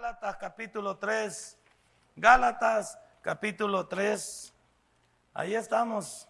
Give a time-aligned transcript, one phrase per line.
[0.00, 1.58] Gálatas capítulo 3.
[2.16, 4.54] Gálatas capítulo 3.
[5.34, 6.26] Ahí estamos.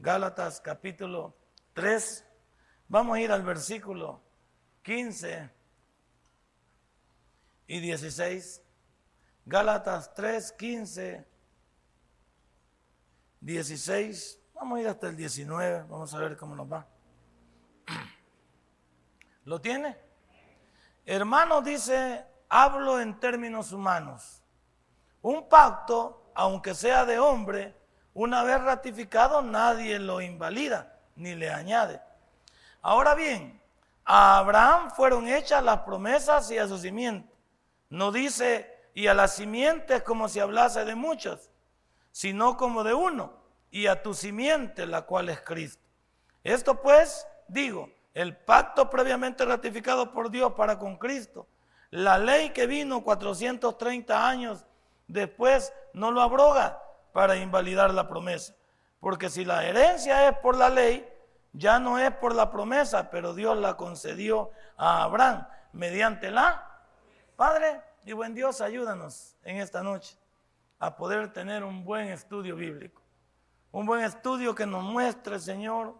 [0.00, 1.32] Gálatas capítulo
[1.74, 2.26] 3.
[2.88, 4.20] Vamos a ir al versículo
[4.82, 5.48] 15
[7.68, 8.62] y 16.
[9.46, 11.24] Gálatas 3, 15,
[13.40, 14.40] 16.
[14.54, 15.82] Vamos a ir hasta el 19.
[15.82, 16.84] Vamos a ver cómo nos va.
[19.44, 19.96] ¿Lo tiene?
[21.06, 24.42] Hermano dice, hablo en términos humanos.
[25.22, 27.74] Un pacto, aunque sea de hombre,
[28.14, 32.00] una vez ratificado, nadie lo invalida ni le añade.
[32.82, 33.60] Ahora bien,
[34.04, 37.32] a Abraham fueron hechas las promesas y a su simiente.
[37.90, 41.50] No dice, y a las simientes como si hablase de muchos,
[42.10, 43.32] sino como de uno,
[43.70, 45.82] y a tu simiente, la cual es Cristo.
[46.42, 51.46] Esto pues, digo, el pacto previamente ratificado por Dios para con Cristo,
[51.90, 54.66] la ley que vino 430 años
[55.06, 58.54] después, no lo abroga para invalidar la promesa.
[59.00, 61.08] Porque si la herencia es por la ley,
[61.52, 66.68] ya no es por la promesa, pero Dios la concedió a Abraham mediante la
[67.38, 70.18] Padre y buen Dios, ayúdanos en esta noche
[70.80, 73.00] a poder tener un buen estudio bíblico.
[73.70, 75.94] Un buen estudio que nos muestre, Señor,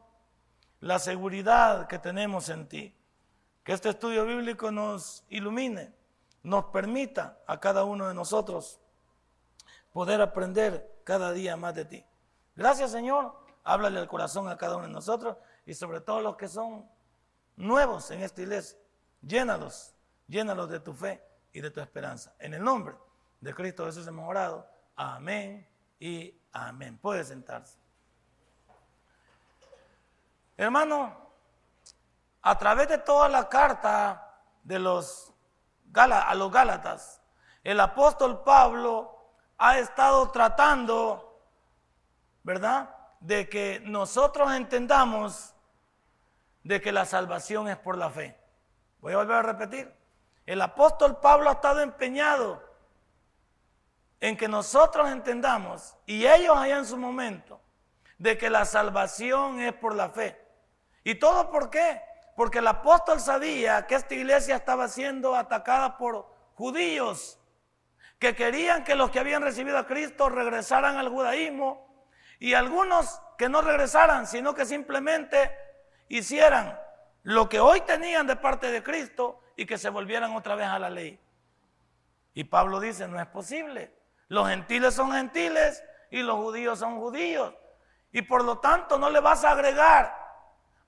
[0.80, 2.92] la seguridad que tenemos en ti.
[3.68, 5.92] Que este estudio bíblico nos ilumine,
[6.42, 8.80] nos permita a cada uno de nosotros
[9.92, 12.04] poder aprender cada día más de ti.
[12.56, 13.38] Gracias, Señor.
[13.64, 16.88] Háblale al corazón a cada uno de nosotros y sobre todo los que son
[17.56, 18.78] nuevos en esta iglesia.
[19.20, 19.94] Llénalos,
[20.28, 22.34] llénalos de tu fe y de tu esperanza.
[22.38, 22.94] En el nombre
[23.38, 24.66] de Cristo Jesús hemos orado.
[24.96, 25.68] Amén
[26.00, 26.96] y amén.
[26.96, 27.76] Puede sentarse.
[30.56, 31.27] Hermano,
[32.48, 35.34] a través de toda la carta de los
[35.92, 37.20] a los Gálatas,
[37.62, 41.42] el apóstol Pablo ha estado tratando,
[42.42, 42.88] ¿verdad?
[43.20, 45.54] De que nosotros entendamos
[46.62, 48.38] de que la salvación es por la fe.
[49.00, 49.94] Voy a volver a repetir.
[50.46, 52.62] El apóstol Pablo ha estado empeñado
[54.20, 57.60] en que nosotros entendamos, y ellos allá en su momento,
[58.16, 60.42] de que la salvación es por la fe.
[61.04, 62.07] ¿Y todo por qué?
[62.38, 67.36] Porque el apóstol sabía que esta iglesia estaba siendo atacada por judíos
[68.20, 72.06] que querían que los que habían recibido a Cristo regresaran al judaísmo
[72.38, 75.50] y algunos que no regresaran, sino que simplemente
[76.06, 76.78] hicieran
[77.24, 80.78] lo que hoy tenían de parte de Cristo y que se volvieran otra vez a
[80.78, 81.18] la ley.
[82.34, 83.92] Y Pablo dice, no es posible.
[84.28, 87.52] Los gentiles son gentiles y los judíos son judíos.
[88.12, 90.17] Y por lo tanto no le vas a agregar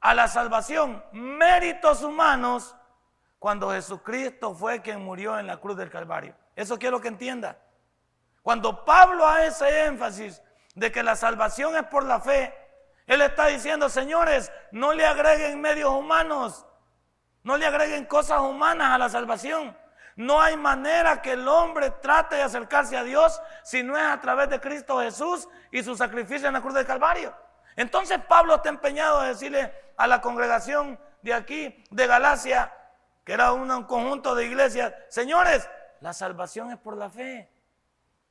[0.00, 2.74] a la salvación méritos humanos
[3.38, 6.34] cuando Jesucristo fue quien murió en la cruz del Calvario.
[6.56, 7.58] Eso quiero que entienda.
[8.42, 10.42] Cuando Pablo hace énfasis
[10.74, 12.54] de que la salvación es por la fe,
[13.06, 16.66] él está diciendo, señores, no le agreguen medios humanos,
[17.42, 19.76] no le agreguen cosas humanas a la salvación.
[20.16, 24.20] No hay manera que el hombre trate de acercarse a Dios si no es a
[24.20, 27.34] través de Cristo Jesús y su sacrificio en la cruz del Calvario.
[27.76, 32.72] Entonces Pablo está empeñado a decirle a la congregación de aquí, de Galacia,
[33.22, 35.68] que era un conjunto de iglesias, señores,
[36.00, 37.52] la salvación es por la fe.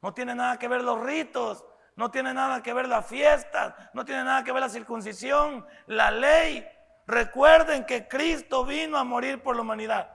[0.02, 1.63] No tiene nada que ver los ritos,
[1.96, 6.09] no tiene nada que ver las fiestas, no tiene nada que ver la circuncisión, la
[6.09, 6.68] ley.
[7.06, 10.09] Recuerden que Cristo vino a morir por la humanidad.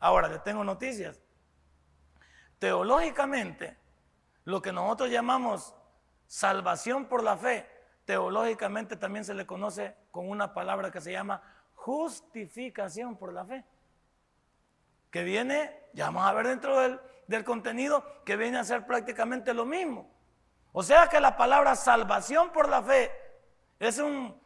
[0.00, 1.18] Ahora les tengo noticias.
[2.58, 3.78] Teológicamente,
[4.44, 5.74] lo que nosotros llamamos
[6.26, 7.66] salvación por la fe,
[8.10, 11.40] teológicamente también se le conoce con una palabra que se llama
[11.76, 13.64] justificación por la fe
[15.12, 19.54] que viene, ya vamos a ver dentro del, del contenido, que viene a ser prácticamente
[19.54, 20.10] lo mismo.
[20.72, 23.12] O sea que la palabra salvación por la fe
[23.78, 24.36] es un,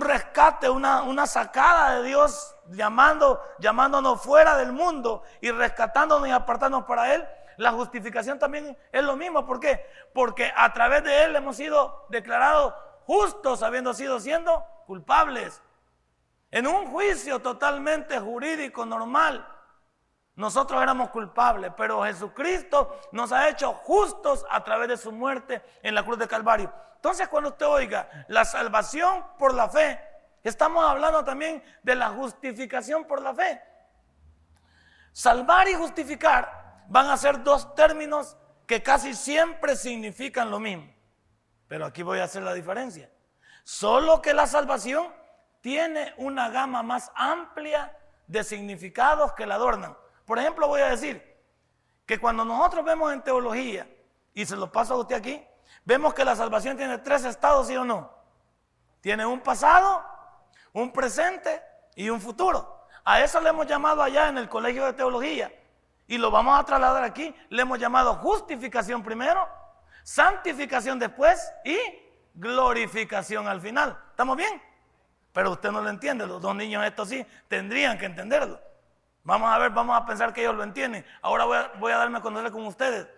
[0.00, 6.88] rescate, una, una, sacada de Dios llamando, llamándonos fuera del mundo y rescatándonos y apartándonos
[6.88, 7.24] para Él.
[7.58, 9.46] La justificación también es lo mismo.
[9.46, 9.86] ¿Por qué?
[10.12, 12.74] Porque a través de Él hemos sido declarados
[13.06, 15.62] justos habiendo sido siendo culpables.
[16.50, 19.46] En un juicio totalmente jurídico, normal.
[20.36, 25.94] Nosotros éramos culpables, pero Jesucristo nos ha hecho justos a través de su muerte en
[25.94, 26.72] la cruz de Calvario.
[26.96, 30.00] Entonces cuando usted oiga la salvación por la fe,
[30.42, 33.60] estamos hablando también de la justificación por la fe.
[35.12, 38.36] Salvar y justificar van a ser dos términos
[38.66, 40.93] que casi siempre significan lo mismo.
[41.74, 43.10] Pero aquí voy a hacer la diferencia.
[43.64, 45.12] Solo que la salvación
[45.60, 47.98] tiene una gama más amplia
[48.28, 49.96] de significados que la adornan.
[50.24, 51.36] Por ejemplo, voy a decir
[52.06, 53.88] que cuando nosotros vemos en teología,
[54.34, 55.44] y se lo paso a usted aquí,
[55.84, 58.08] vemos que la salvación tiene tres estados, ¿sí o no?
[59.00, 60.04] Tiene un pasado,
[60.74, 61.60] un presente
[61.96, 62.86] y un futuro.
[63.04, 65.52] A eso le hemos llamado allá en el colegio de teología.
[66.06, 67.34] Y lo vamos a trasladar aquí.
[67.48, 69.48] Le hemos llamado justificación primero,
[70.04, 71.76] santificación después y
[72.34, 73.98] glorificación al final.
[74.10, 74.62] ¿Estamos bien?
[75.32, 76.26] Pero usted no lo entiende.
[76.26, 78.60] Los dos niños estos sí tendrían que entenderlo.
[79.24, 81.04] Vamos a ver, vamos a pensar que ellos lo entienden.
[81.22, 81.44] Ahora
[81.78, 83.08] voy a, darme a conocer con ustedes.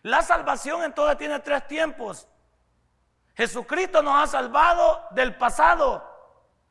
[0.00, 2.26] La salvación entonces tiene tres tiempos.
[3.34, 6.08] Jesucristo nos ha salvado del pasado.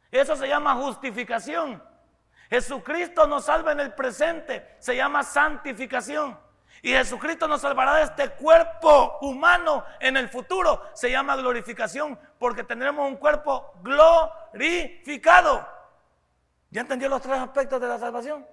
[0.09, 1.81] Eso se llama justificación.
[2.49, 4.75] Jesucristo nos salva en el presente.
[4.79, 6.37] Se llama santificación.
[6.83, 10.83] Y Jesucristo nos salvará de este cuerpo humano en el futuro.
[10.93, 15.67] Se llama glorificación porque tendremos un cuerpo glorificado.
[16.71, 18.47] ¿Ya entendió los tres aspectos de la salvación?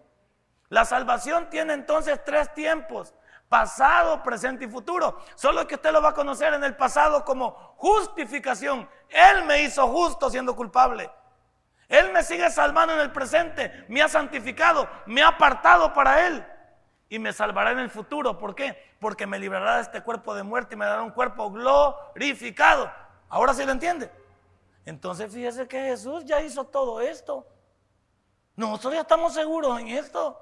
[0.69, 3.15] La salvación tiene entonces tres tiempos,
[3.49, 5.19] pasado, presente y futuro.
[5.35, 8.87] Solo que usted lo va a conocer en el pasado como justificación.
[9.09, 11.11] Él me hizo justo siendo culpable.
[11.89, 16.45] Él me sigue salvando en el presente, me ha santificado, me ha apartado para Él
[17.09, 18.39] y me salvará en el futuro.
[18.39, 18.95] ¿Por qué?
[19.01, 22.91] Porque me librará de este cuerpo de muerte y me dará un cuerpo glorificado.
[23.29, 24.11] Ahora sí lo entiende.
[24.85, 27.47] Entonces fíjese que Jesús ya hizo todo esto.
[28.57, 30.39] Nosotros ya estamos seguros en esto.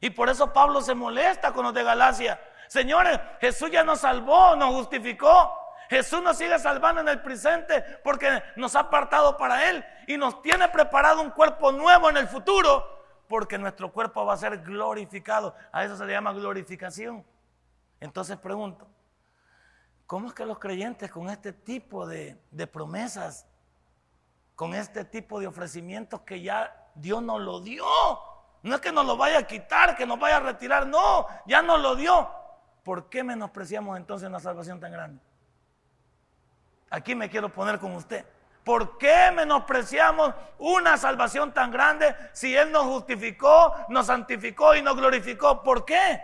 [0.00, 2.40] Y por eso Pablo se molesta con los de Galacia.
[2.68, 5.52] Señores, Jesús ya nos salvó, nos justificó.
[5.88, 10.42] Jesús nos sigue salvando en el presente porque nos ha apartado para Él y nos
[10.42, 12.95] tiene preparado un cuerpo nuevo en el futuro
[13.28, 15.54] porque nuestro cuerpo va a ser glorificado.
[15.72, 17.24] A eso se le llama glorificación.
[18.00, 18.86] Entonces pregunto,
[20.06, 22.36] ¿cómo es que los creyentes con este tipo de,
[22.72, 23.46] promesas,
[24.54, 27.84] con este tipo de ofrecimientos que ya Dios nos lo dio,
[28.62, 31.62] no es que nos lo vaya a quitar, que nos vaya a retirar, no, ya
[31.62, 32.28] nos lo dio.
[32.82, 35.20] ¿Por qué menospreciamos entonces una salvación tan grande?
[36.90, 38.24] Aquí me quiero poner con usted.
[38.66, 44.96] ¿Por qué menospreciamos una salvación tan grande si Él nos justificó, nos santificó y nos
[44.96, 45.62] glorificó?
[45.62, 46.20] ¿Por qué?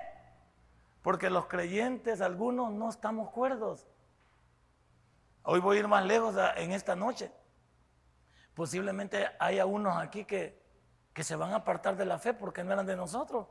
[1.01, 3.87] Porque los creyentes, algunos, no estamos cuerdos.
[5.45, 7.33] Hoy voy a ir más lejos en esta noche.
[8.55, 10.63] Posiblemente haya unos aquí que
[11.13, 13.47] que se van a apartar de la fe porque no eran de nosotros.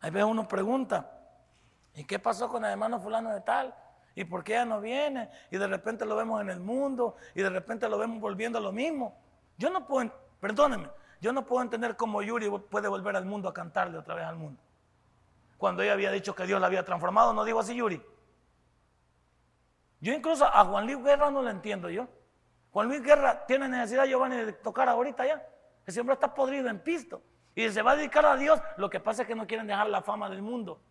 [0.00, 1.10] Ahí ve uno pregunta,
[1.94, 3.74] ¿y qué pasó con el hermano fulano de tal?
[4.14, 5.28] ¿Y por qué ya no viene?
[5.50, 8.60] Y de repente lo vemos en el mundo y de repente lo vemos volviendo a
[8.60, 9.18] lo mismo.
[9.58, 10.88] Yo no puedo, perdónenme,
[11.20, 14.36] yo no puedo entender cómo Yuri puede volver al mundo a cantarle otra vez al
[14.36, 14.62] mundo.
[15.58, 18.02] Cuando ella había dicho que Dios la había transformado, no digo así Yuri.
[20.00, 22.06] Yo incluso a Juan Luis Guerra no lo entiendo yo.
[22.72, 25.42] Juan Luis Guerra tiene necesidad, Giovanni, de tocar ahorita ya.
[25.86, 27.22] Ese hombre está podrido en pisto.
[27.54, 28.60] Y se va a dedicar a Dios.
[28.76, 30.82] Lo que pasa es que no quieren dejar la fama del mundo.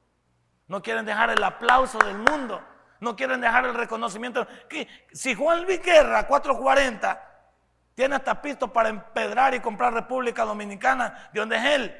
[0.68, 2.62] No quieren dejar el aplauso del mundo.
[3.04, 4.48] No quieren dejar el reconocimiento.
[5.12, 7.34] Si Juan Luis Guerra, 440,
[7.94, 11.96] tiene hasta pisto para empedrar y comprar República Dominicana, de donde es él,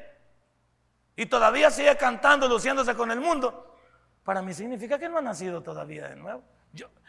[1.16, 3.78] y todavía sigue cantando, luciéndose con el mundo,
[4.24, 6.42] para mí significa que no ha nacido todavía de nuevo.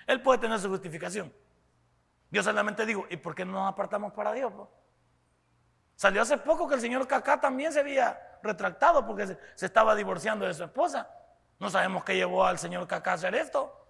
[0.08, 1.32] él puede tener su justificación.
[2.32, 4.52] Yo solamente digo, ¿y por qué no nos apartamos para Dios?
[5.94, 10.44] Salió hace poco que el señor Cacá también se había retractado porque se, estaba divorciando
[10.44, 11.08] de su esposa.
[11.60, 13.83] No sabemos qué llevó al señor Cacá a hacer esto.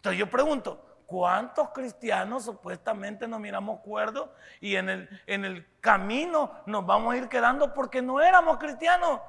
[0.00, 4.30] Entonces yo pregunto, ¿cuántos cristianos supuestamente nos miramos cuerdos
[4.62, 9.20] y en el, en el camino nos vamos a ir quedando porque no éramos cristianos?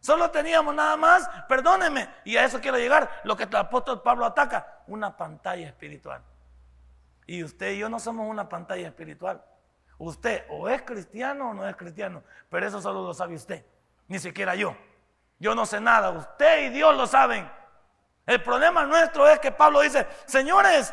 [0.00, 4.26] Solo teníamos nada más, perdónenme, y a eso quiero llegar, lo que el apóstol Pablo
[4.26, 6.22] ataca, una pantalla espiritual.
[7.26, 9.42] Y usted y yo no somos una pantalla espiritual.
[9.96, 13.64] Usted o es cristiano o no es cristiano, pero eso solo lo sabe usted,
[14.08, 14.76] ni siquiera yo.
[15.38, 17.50] Yo no sé nada, usted y Dios lo saben.
[18.28, 20.92] El problema nuestro es que Pablo dice, señores,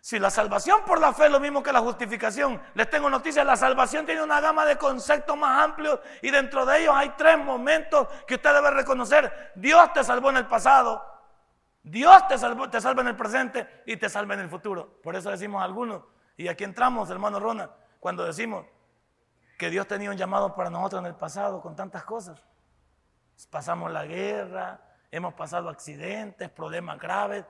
[0.00, 3.44] si la salvación por la fe es lo mismo que la justificación, les tengo noticias,
[3.44, 7.36] la salvación tiene una gama de conceptos más amplios y dentro de ellos hay tres
[7.38, 9.50] momentos que usted debe reconocer.
[9.56, 11.04] Dios te salvó en el pasado,
[11.82, 15.00] Dios te, salvó, te salva en el presente y te salva en el futuro.
[15.02, 16.04] Por eso decimos algunos,
[16.36, 18.64] y aquí entramos, hermano Ronald, cuando decimos
[19.58, 22.40] que Dios tenía un llamado para nosotros en el pasado con tantas cosas.
[23.50, 24.80] Pasamos la guerra,
[25.10, 27.44] hemos pasado accidentes, problemas graves.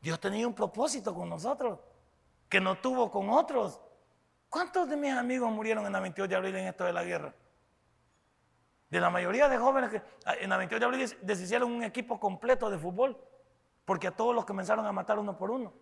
[0.00, 1.78] Dios tenía un propósito con nosotros
[2.48, 3.80] que no tuvo con otros.
[4.48, 7.34] ¿Cuántos de mis amigos murieron en la 28 de abril en esto de la guerra?
[8.90, 12.20] De la mayoría de jóvenes que ah, en la 28 de abril deshicieron un equipo
[12.20, 13.18] completo de fútbol,
[13.84, 15.72] porque a todos los comenzaron a matar uno por uno.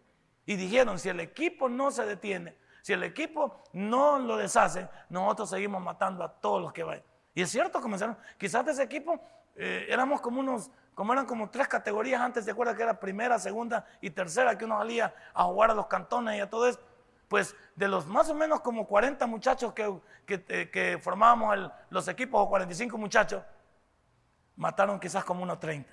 [0.46, 5.50] Y dijeron, si el equipo no se detiene, si el equipo no lo deshace, nosotros
[5.50, 7.04] seguimos matando a todos los que vayan.
[7.34, 9.20] Y es cierto, comenzaron, quizás de ese equipo
[9.54, 13.38] eh, éramos como unos, como eran como tres categorías antes, ¿se acuerda que era primera,
[13.38, 16.80] segunda y tercera que uno salía a jugar a los cantones y a todo eso?
[17.28, 22.48] Pues de los más o menos como 40 muchachos que, que, formábamos los equipos, o
[22.48, 23.42] 45 muchachos,
[24.56, 25.90] mataron quizás como unos 30.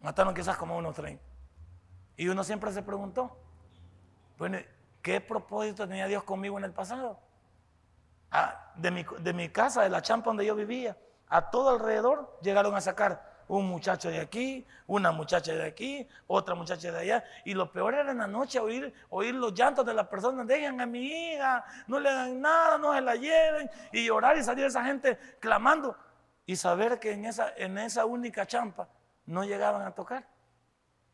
[0.00, 1.22] Mataron quizás como unos 30.
[2.16, 3.36] Y uno siempre se preguntó,
[4.38, 4.58] bueno,
[5.02, 7.18] ¿qué propósito tenía Dios conmigo en el pasado?
[8.30, 10.96] Ah, de, mi, de mi casa, de la champa donde yo vivía,
[11.28, 16.54] a todo alrededor llegaron a sacar un muchacho de aquí, una muchacha de aquí, otra
[16.54, 17.24] muchacha de allá.
[17.44, 20.80] Y lo peor era en la noche oír, oír los llantos de las personas, dejen
[20.80, 23.70] a mi hija, no le dan nada, no se la lleven.
[23.92, 25.94] Y llorar y salir esa gente clamando.
[26.46, 28.88] Y saber que en esa, en esa única champa
[29.26, 30.26] no llegaban a tocar.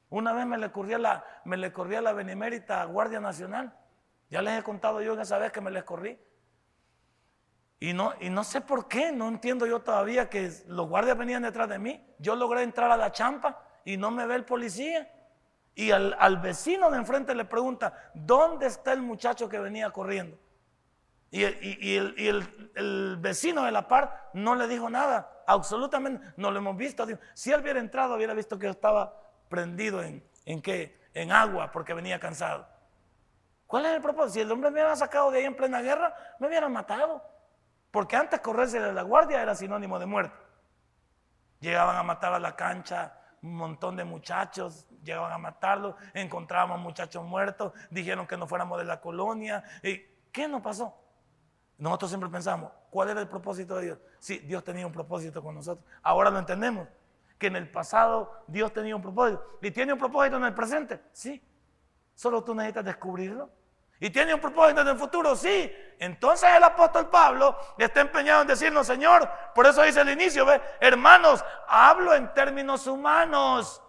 [0.08, 3.76] Una vez me le corría la, me le corría la benemérita Guardia Nacional.
[4.30, 6.16] Ya les he contado yo esa vez que me les corrí.
[7.80, 11.42] Y no, y no sé por qué, no entiendo yo todavía que los guardias venían
[11.42, 12.04] detrás de mí.
[12.18, 15.08] Yo logré entrar a la champa y no me ve el policía.
[15.76, 20.36] Y al, vecino de enfrente le pregunta, ¿dónde está el muchacho que venía corriendo?
[21.30, 26.76] Y, el, el, vecino de la par no le dijo nada, absolutamente, no lo hemos
[26.76, 27.06] visto.
[27.34, 29.14] Si él hubiera entrado, hubiera visto que estaba
[29.48, 30.98] prendido en, en qué?
[31.14, 32.66] En agua porque venía cansado.
[33.68, 34.34] ¿Cuál es el propósito?
[34.34, 37.22] Si el hombre me hubiera sacado de ahí en plena guerra, me hubiera matado.
[37.90, 40.36] Porque antes correrse de la guardia era sinónimo de muerte.
[41.60, 47.24] Llegaban a matar a la cancha un montón de muchachos, llegaban a matarlos, encontrábamos muchachos
[47.24, 49.62] muertos, dijeron que no fuéramos de la colonia.
[49.82, 49.98] ¿Y
[50.32, 50.94] qué nos pasó?
[51.78, 53.98] Nosotros siempre pensamos, ¿cuál era el propósito de Dios?
[54.18, 55.86] Sí, Dios tenía un propósito con nosotros.
[56.02, 56.88] Ahora lo entendemos,
[57.38, 59.58] que en el pasado Dios tenía un propósito.
[59.62, 61.00] ¿Y tiene un propósito en el presente?
[61.12, 61.40] Sí.
[62.14, 63.48] Solo tú necesitas descubrirlo.
[64.00, 65.34] ¿Y tiene un propósito en el futuro?
[65.34, 65.74] Sí.
[65.98, 70.60] Entonces el apóstol Pablo está empeñado en decirnos, Señor, por eso dice el inicio, ¿ve?
[70.78, 73.82] hermanos, hablo en términos humanos.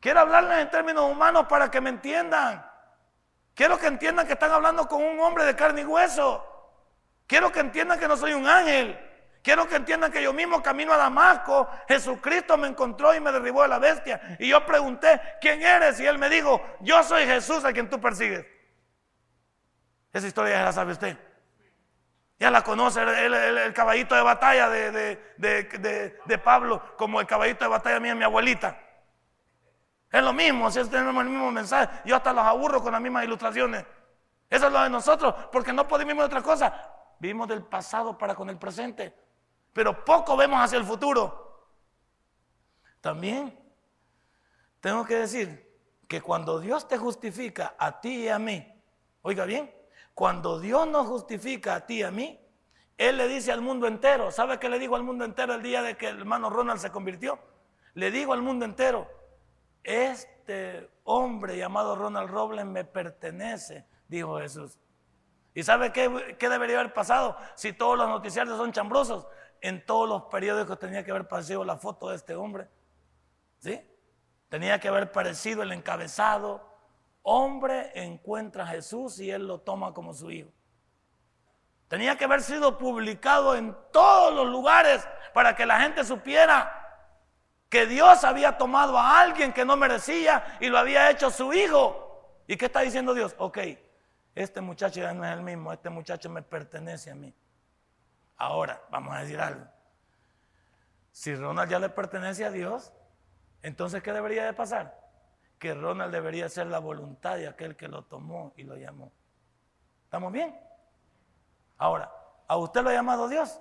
[0.00, 2.64] Quiero hablarles en términos humanos para que me entiendan.
[3.54, 6.44] Quiero que entiendan que están hablando con un hombre de carne y hueso.
[7.26, 8.96] Quiero que entiendan que no soy un ángel.
[9.42, 13.62] Quiero que entiendan que yo mismo camino a Damasco, Jesucristo me encontró y me derribó
[13.62, 14.36] de la bestia.
[14.38, 16.00] Y yo pregunté, ¿quién eres?
[16.00, 18.44] Y él me dijo, yo soy Jesús a quien tú persigues.
[20.12, 21.16] Esa historia ya la sabe usted.
[22.38, 28.14] Ya la conoce el, caballito de batalla de, Pablo, como el caballito de batalla mía,
[28.14, 28.78] mi abuelita.
[30.10, 32.00] Es lo mismo, si tenemos el mismo mensaje.
[32.04, 33.84] Yo hasta los aburro con las mismas ilustraciones.
[34.50, 36.92] Eso es lo de nosotros, porque no podemos vivir otra cosa.
[37.18, 39.27] Vivimos del pasado para con el presente
[39.72, 41.68] pero poco vemos hacia el futuro.
[43.00, 43.58] También
[44.80, 45.68] tengo que decir
[46.06, 48.66] que cuando Dios te justifica a ti y a mí,
[49.22, 49.72] oiga bien,
[50.14, 52.40] cuando Dios nos justifica a ti y a mí,
[52.96, 55.82] Él le dice al mundo entero, ¿sabe qué le digo al mundo entero el día
[55.82, 57.38] de que el hermano Ronald se convirtió?
[57.94, 59.08] Le digo al mundo entero,
[59.84, 64.78] este hombre llamado Ronald Robles me pertenece, dijo Jesús.
[65.54, 69.26] ¿Y sabe qué, qué, debería haber pasado si todos los noticiarios son chambrosos?
[69.60, 72.68] En todos los periódicos tenía que haber aparecido la foto de este hombre.
[73.58, 73.80] ¿Sí?
[74.48, 76.66] Tenía que haber parecido el encabezado.
[77.22, 80.50] Hombre encuentra a Jesús y él lo toma como su hijo.
[81.88, 86.74] Tenía que haber sido publicado en todos los lugares para que la gente supiera
[87.68, 92.42] que Dios había tomado a alguien que no merecía y lo había hecho su hijo.
[92.46, 93.34] ¿Y qué está diciendo Dios?
[93.38, 93.58] Ok,
[94.34, 97.34] este muchacho ya no es el mismo, este muchacho me pertenece a mí.
[98.38, 99.66] Ahora, vamos a decir algo.
[101.10, 102.92] Si Ronald ya le pertenece a Dios,
[103.62, 104.96] entonces ¿qué debería de pasar?
[105.58, 109.10] Que Ronald debería ser la voluntad de aquel que lo tomó y lo llamó.
[110.04, 110.56] ¿Estamos bien?
[111.76, 112.12] Ahora,
[112.46, 113.60] ¿a usted lo ha llamado Dios?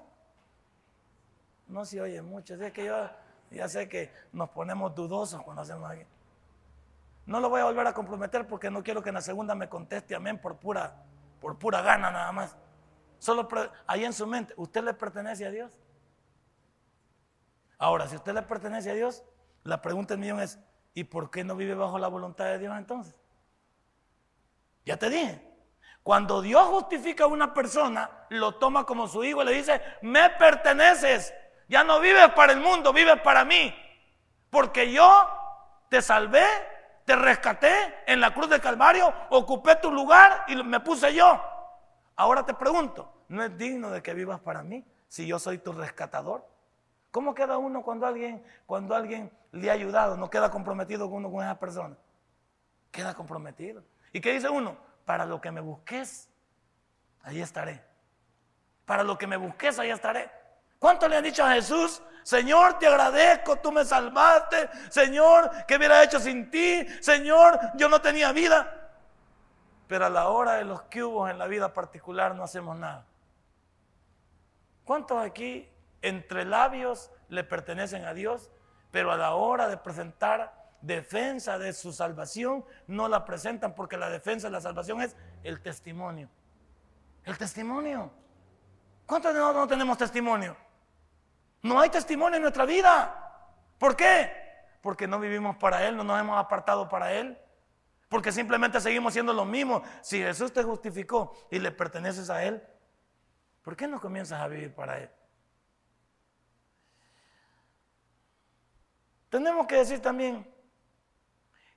[1.67, 2.53] No se oye mucho.
[2.53, 3.10] Es que yo
[3.50, 6.05] ya sé que nos ponemos dudosos cuando hacemos aquí.
[7.25, 9.67] No lo voy a volver a comprometer porque no quiero que en la segunda me
[9.67, 11.03] conteste amén por pura,
[11.41, 12.55] por pura gana nada más.
[13.20, 13.48] Solo
[13.88, 15.72] ahí en su mente, ¿usted le pertenece a Dios?
[17.78, 19.24] Ahora, si usted le pertenece a Dios,
[19.64, 20.60] la pregunta del millón es,
[20.94, 23.16] ¿y por qué no vive bajo la voluntad de Dios entonces?
[24.86, 25.48] Ya te dije,
[26.02, 30.30] cuando Dios justifica a una persona, lo toma como su hijo y le dice, me
[30.32, 31.34] perteneces,
[31.68, 33.76] ya no vives para el mundo, vives para mí,
[34.50, 35.30] porque yo
[35.90, 36.46] te salvé,
[37.06, 41.42] te rescaté en la cruz del Calvario, ocupé tu lugar y me puse yo.
[42.18, 45.72] Ahora te pregunto, ¿no es digno de que vivas para mí si yo soy tu
[45.72, 46.44] rescatador?
[47.12, 51.44] ¿Cómo queda uno cuando alguien, cuando alguien le ha ayudado, no queda comprometido uno con
[51.44, 51.96] esa persona?
[52.92, 53.84] Queda comprometido.
[54.12, 54.78] ¿Y qué dice uno?
[55.06, 56.28] Para lo que me busques,
[57.22, 57.84] ahí estaré.
[58.86, 60.30] Para lo que me busques, ahí estaré.
[60.80, 62.02] ¿Cuánto le han dicho a Jesús?
[62.24, 64.70] Señor, te agradezco, tú me salvaste.
[64.90, 66.86] Señor, ¿qué hubiera hecho sin ti?
[67.00, 68.87] Señor, yo no tenía vida.
[69.88, 73.06] Pero a la hora de los hubo en la vida particular no hacemos nada.
[74.84, 75.70] ¿Cuántos aquí
[76.01, 78.51] entre labios le pertenecen a Dios,
[78.91, 84.10] pero a la hora de presentar defensa de su salvación no la presentan porque la
[84.10, 86.29] defensa de la salvación es el testimonio?
[87.24, 88.12] El testimonio.
[89.06, 90.56] ¿Cuántos de nosotros no tenemos testimonio?
[91.63, 93.24] No hay testimonio en nuestra vida.
[93.77, 94.32] ¿Por qué?
[94.82, 97.38] Porque no vivimos para Él, no nos hemos apartado para Él.
[98.10, 99.84] Porque simplemente seguimos siendo lo mismo.
[100.02, 102.64] Si Jesús te justificó y le perteneces a Él,
[103.62, 105.10] ¿por qué no comienzas a vivir para Él?
[109.30, 110.50] Tenemos que decir también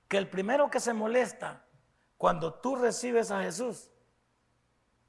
[0.07, 1.65] que el primero que se molesta
[2.17, 3.89] cuando tú recibes a Jesús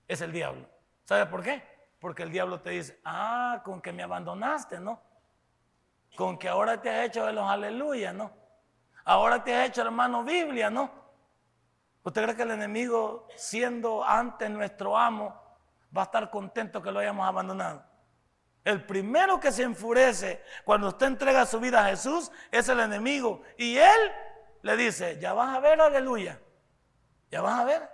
[0.09, 0.69] es el diablo.
[1.05, 1.63] ¿Sabe por qué?
[2.01, 5.01] Porque el diablo te dice, ah, con que me abandonaste, ¿no?
[6.17, 8.33] Con que ahora te has hecho de los aleluya, ¿no?
[9.05, 11.02] Ahora te has hecho hermano Biblia, ¿no?
[12.05, 15.41] ¿Usted cree que el enemigo, siendo antes nuestro amo,
[15.97, 17.85] va a estar contento que lo hayamos abandonado?
[18.65, 23.43] El primero que se enfurece cuando usted entrega su vida a Jesús es el enemigo.
[23.57, 24.13] Y él
[24.63, 26.41] le dice, ya vas a ver, aleluya.
[27.31, 27.91] Ya vas a ver.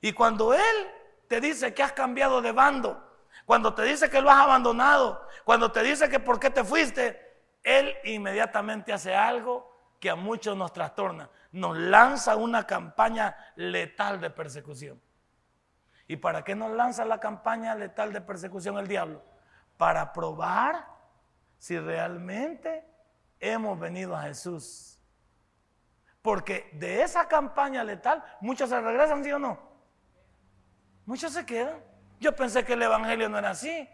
[0.00, 0.90] Y cuando él
[1.28, 3.06] te dice que has cambiado de bando,
[3.44, 7.20] cuando te dice que lo has abandonado, cuando te dice que por qué te fuiste,
[7.62, 11.28] él inmediatamente hace algo que a muchos nos trastorna.
[11.52, 15.00] Nos lanza una campaña letal de persecución.
[16.06, 19.22] ¿Y para qué nos lanza la campaña letal de persecución el diablo?
[19.80, 20.86] para probar
[21.58, 22.84] si realmente
[23.38, 25.00] hemos venido a Jesús.
[26.20, 29.58] Porque de esa campaña letal, muchos se regresan, ¿sí o no?
[31.06, 31.82] Muchos se quedan.
[32.20, 33.88] Yo pensé que el Evangelio no era así.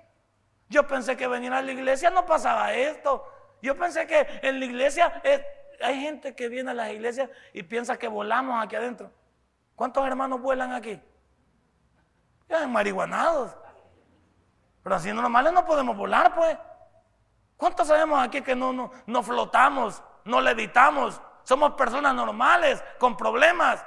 [0.68, 3.25] Yo pensé que venir a la iglesia no pasaba esto.
[3.62, 5.22] Yo pensé que en la iglesia
[5.83, 9.11] hay gente que viene a las iglesias y piensa que volamos aquí adentro.
[9.74, 11.00] ¿Cuántos hermanos vuelan aquí?
[12.48, 13.57] Ya marihuanados.
[14.83, 16.57] Pero así normales no podemos volar, pues.
[17.57, 21.20] ¿Cuántos sabemos aquí que no, no, no flotamos, no levitamos?
[21.42, 23.85] Somos personas normales, con problemas.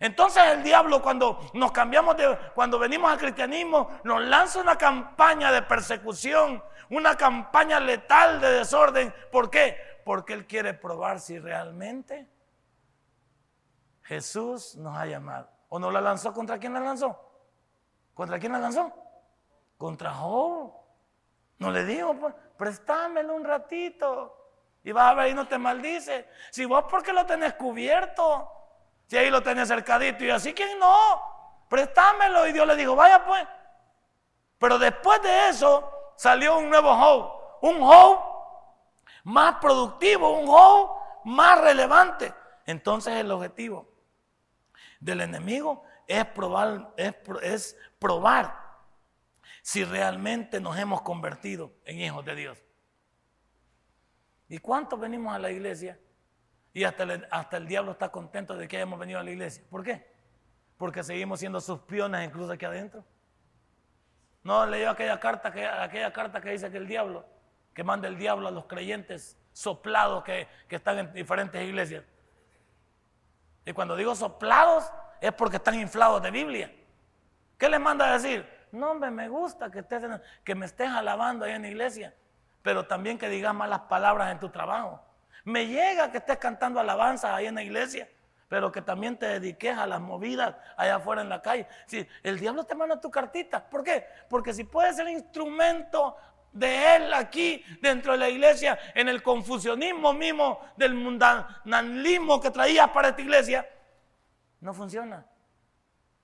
[0.00, 5.52] Entonces el diablo cuando nos cambiamos de, cuando venimos al cristianismo, nos lanza una campaña
[5.52, 9.14] de persecución, una campaña letal de desorden.
[9.30, 9.93] ¿Por qué?
[10.04, 12.28] Porque él quiere probar si realmente
[14.02, 15.48] Jesús nos ha llamado.
[15.68, 16.32] ¿O no la lanzó?
[16.32, 17.18] ¿Contra quién la lanzó?
[18.14, 18.92] ¿Contra quién la lanzó?
[19.84, 20.72] contra Job.
[21.58, 22.80] No le digo, pues,
[23.30, 24.34] un ratito.
[24.82, 26.28] Y vas a ver y no te maldice.
[26.50, 28.50] Si vos porque lo tenés cubierto,
[29.06, 31.66] si ahí lo tenés cercadito y así, ¿quién no?
[31.68, 32.46] Préstamelo.
[32.46, 33.46] Y Dios le dijo, vaya pues.
[34.58, 37.32] Pero después de eso salió un nuevo Job.
[37.62, 38.18] Un Job
[39.24, 40.90] más productivo, un Job
[41.24, 42.32] más relevante.
[42.66, 43.88] Entonces el objetivo
[45.00, 48.64] del enemigo es probar, es probar
[49.62, 52.62] si realmente nos hemos convertido en hijos de Dios.
[54.48, 55.98] ¿Y cuántos venimos a la iglesia?
[56.72, 59.64] Y hasta el, hasta el diablo está contento de que hayamos venido a la iglesia.
[59.70, 60.06] ¿Por qué?
[60.76, 63.04] Porque seguimos siendo sus piones incluso aquí adentro.
[64.42, 67.24] No leyó aquella carta que, aquella carta que dice que el diablo,
[67.74, 72.04] que manda el diablo a los creyentes soplados que, que están en diferentes iglesias.
[73.66, 76.72] Y cuando digo soplados es porque están inflados de Biblia.
[77.58, 78.46] ¿Qué les manda a decir?
[78.72, 80.02] No, hombre, me gusta que, estés
[80.42, 82.14] que me estés alabando ahí en la iglesia,
[82.62, 85.00] pero también que digas malas palabras en tu trabajo.
[85.44, 88.08] Me llega que estés cantando alabanzas ahí en la iglesia,
[88.48, 91.66] pero que también te dediques a las movidas allá afuera en la calle.
[91.86, 94.06] Si el diablo te manda tu cartita, ¿por qué?
[94.28, 96.16] Porque si puede ser instrumento
[96.54, 102.88] de él aquí dentro de la iglesia, en el confusionismo mismo del mundanalismo que traías
[102.90, 103.68] para esta iglesia,
[104.60, 105.26] no funciona.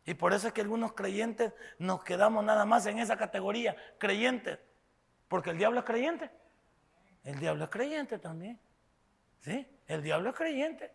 [0.07, 4.59] Y por eso es que algunos creyentes nos quedamos nada más en esa categoría, creyentes.
[5.29, 6.31] Porque el diablo es creyente.
[7.25, 8.59] El diablo es creyente también.
[9.40, 9.66] ¿Sí?
[9.87, 10.93] El diablo es creyente.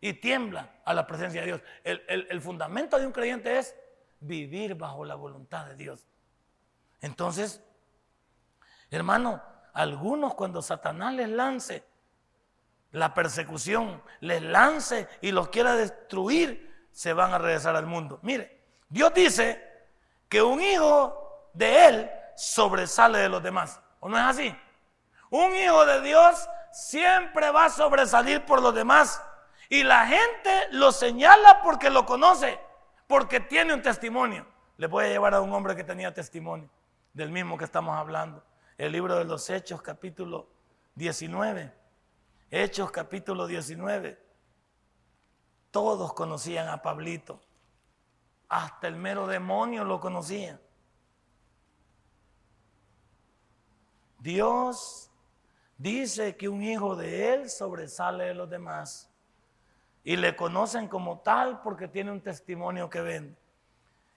[0.00, 1.62] Y tiembla a la presencia de Dios.
[1.84, 3.76] El, el fundamento de un creyente es
[4.20, 6.06] vivir bajo la voluntad de Dios.
[7.00, 7.62] Entonces,
[8.90, 11.84] hermano, algunos cuando Satanás les lance
[12.92, 18.18] la persecución, les lance y los quiera destruir, se van a regresar al mundo.
[18.22, 19.62] Mire, Dios dice
[20.28, 23.80] que un hijo de Él sobresale de los demás.
[24.00, 24.56] ¿O no es así?
[25.30, 29.22] Un hijo de Dios siempre va a sobresalir por los demás.
[29.68, 32.60] Y la gente lo señala porque lo conoce,
[33.06, 34.46] porque tiene un testimonio.
[34.76, 36.70] Le voy a llevar a un hombre que tenía testimonio,
[37.12, 38.42] del mismo que estamos hablando.
[38.78, 40.48] El libro de los Hechos capítulo
[40.96, 41.72] 19.
[42.50, 44.18] Hechos capítulo 19.
[45.70, 47.40] Todos conocían a Pablito.
[48.48, 50.60] Hasta el mero demonio lo conocía.
[54.18, 55.10] Dios
[55.78, 59.10] dice que un hijo de él sobresale de los demás.
[60.04, 63.36] Y le conocen como tal porque tiene un testimonio que vende.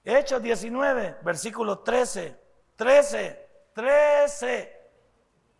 [0.03, 2.39] Hechos 19, versículo 13.
[2.75, 3.48] 13,
[3.79, 4.77] 13.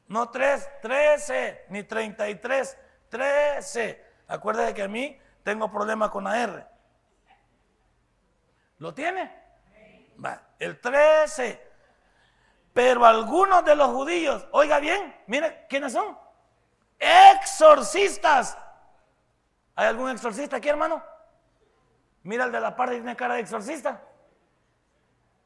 [0.10, 2.77] No 3, 13, ni 33,
[3.08, 4.05] 13.
[4.27, 6.65] Acuérdate que a mí tengo problemas con la R.
[8.79, 9.34] ¿Lo tiene?
[10.23, 11.65] Va, el 13.
[12.73, 16.17] Pero algunos de los judíos, oiga bien, mire, ¿quiénes son?
[16.99, 18.58] Exorcistas.
[19.75, 21.01] ¿Hay algún exorcista aquí, hermano?
[22.23, 24.01] Mira el de la parte tiene cara de exorcista.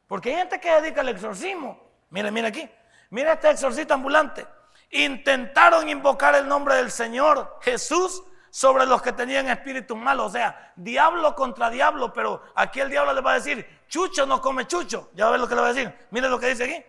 [0.07, 1.82] Porque hay gente que dedica al exorcismo.
[2.13, 2.69] Mire, mire aquí.
[3.09, 4.45] Mira este exorcista ambulante.
[4.91, 10.27] Intentaron invocar el nombre del Señor Jesús sobre los que tenían espíritus malos.
[10.27, 12.13] O sea, diablo contra diablo.
[12.13, 15.09] Pero aquí el diablo le va a decir, chucho no come chucho.
[15.15, 15.91] Ya va a ver lo que le va a decir.
[16.11, 16.85] Mire lo que dice aquí.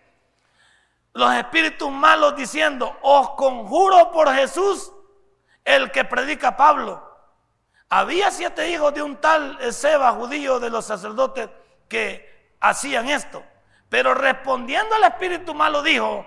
[1.13, 4.91] Los espíritus malos diciendo, os conjuro por Jesús,
[5.63, 7.03] el que predica Pablo.
[7.89, 11.49] Había siete hijos de un tal Seba, judío de los sacerdotes,
[11.87, 13.43] que hacían esto.
[13.89, 16.25] Pero respondiendo al espíritu malo dijo,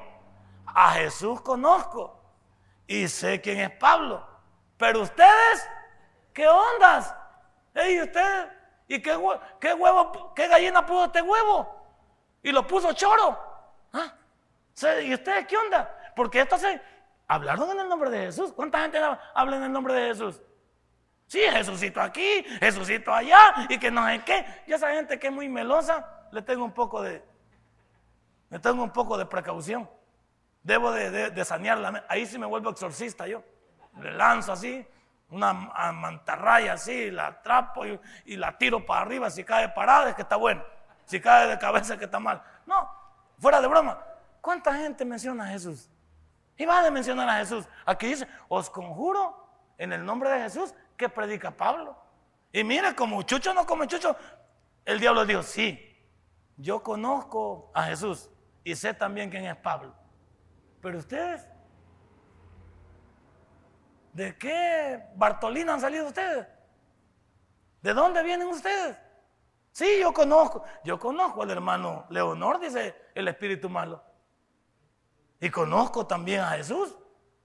[0.67, 2.21] a Jesús conozco
[2.87, 4.27] y sé quién es Pablo.
[4.77, 5.69] Pero ustedes,
[6.33, 7.15] ¿qué ondas?
[7.75, 8.49] ¿Y ustedes?
[8.87, 9.19] ¿Y qué,
[9.61, 11.79] qué huevo, qué gallina puso este huevo?
[12.43, 13.39] Y lo puso choro.
[13.93, 14.15] ¿Ah?
[15.03, 15.95] ¿Y ustedes qué onda?
[16.15, 16.81] Porque esto se...
[17.31, 18.53] Hablaron en el nombre de Jesús.
[18.55, 18.99] ¿Cuánta gente
[19.35, 20.41] habla en el nombre de Jesús?
[21.27, 24.47] Sí, Jesucito aquí, Jesucito allá, y que no sé qué.
[24.67, 27.23] Y esa gente que es muy melosa, le tengo un poco de,
[28.51, 29.89] le tengo un poco de precaución.
[30.63, 32.05] Debo de, sanearla.
[32.09, 33.43] Ahí sí me vuelvo exorcista yo.
[34.01, 34.87] Le lanzo así,
[35.31, 37.85] una mantarraya así, la atrapo
[38.25, 39.31] y, la tiro para arriba.
[39.31, 40.63] Si cae parada es que está bueno.
[41.05, 42.43] Si cae de cabeza es que está mal.
[42.67, 42.91] No,
[43.39, 43.99] fuera de broma.
[44.41, 45.91] ¿Cuánta gente menciona a Jesús?
[46.57, 47.67] Y va a mencionar a Jesús.
[47.85, 51.97] Aquí dice, os conjuro en el nombre de Jesús que predica Pablo.
[52.53, 54.17] Y mire, como Chucho no come Chucho,
[54.85, 55.85] el diablo dijo, sí,
[56.57, 58.31] yo conozco a Jesús
[58.69, 59.95] y sé también quién es Pablo.
[60.83, 61.49] Pero ustedes,
[64.13, 66.47] ¿de qué Bartolina han salido ustedes?
[67.81, 68.99] ¿De dónde vienen ustedes?
[69.73, 70.65] Sí, yo conozco.
[70.85, 74.05] Yo conozco al hermano Leonor, dice el espíritu malo.
[75.41, 76.95] Y conozco también a Jesús.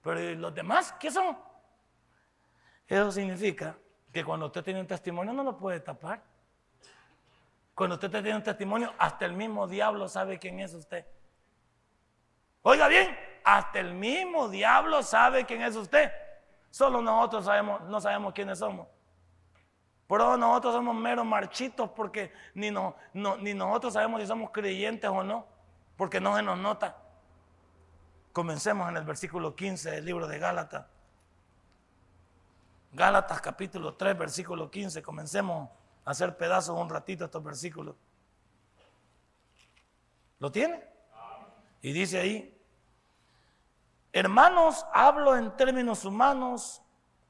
[0.02, 1.38] Pero los demás qué son?
[2.86, 3.78] Eso significa
[4.12, 6.22] que cuando usted tiene un testimonio no lo puede tapar.
[7.74, 11.06] Cuando usted tiene un testimonio, hasta el mismo diablo sabe quién es usted.
[12.66, 16.10] Oiga bien, hasta el mismo diablo sabe quién es usted.
[16.70, 18.88] Solo nosotros sabemos, no sabemos quiénes somos.
[20.08, 25.22] Pero nosotros somos meros marchitos porque ni, no, ni nosotros sabemos si somos creyentes o
[25.22, 25.46] no,
[25.98, 26.96] porque no se nos nota.
[28.32, 30.86] Comencemos en el versículo 15 del libro de Gálatas.
[32.92, 35.02] Gálatas capítulo 3, versículo 15.
[35.02, 35.68] Comencemos
[36.06, 37.94] hacer pedazos un ratito estos versículos.
[40.38, 40.82] ¿Lo tiene?
[41.82, 42.53] Y dice ahí,
[44.14, 46.80] hermanos, hablo en términos humanos,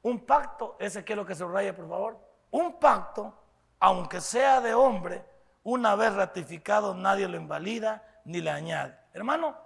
[0.03, 2.19] un pacto, ese que se raya por favor,
[2.51, 3.33] un pacto,
[3.79, 5.25] aunque sea de hombre,
[5.63, 8.95] una vez ratificado nadie lo invalida ni le añade.
[9.13, 9.57] Hermano,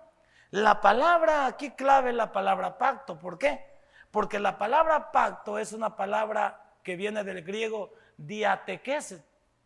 [0.52, 3.70] la palabra aquí clave es la palabra pacto, ¿por qué?
[4.12, 9.22] Porque la palabra pacto es una palabra que viene del griego diateques.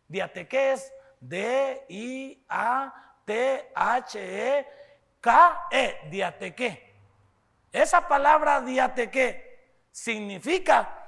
[0.07, 2.39] Diateques, D-I-A-T-H-E-K-E,
[6.09, 6.92] diateque.
[7.73, 10.99] Esa palabra diateque significa,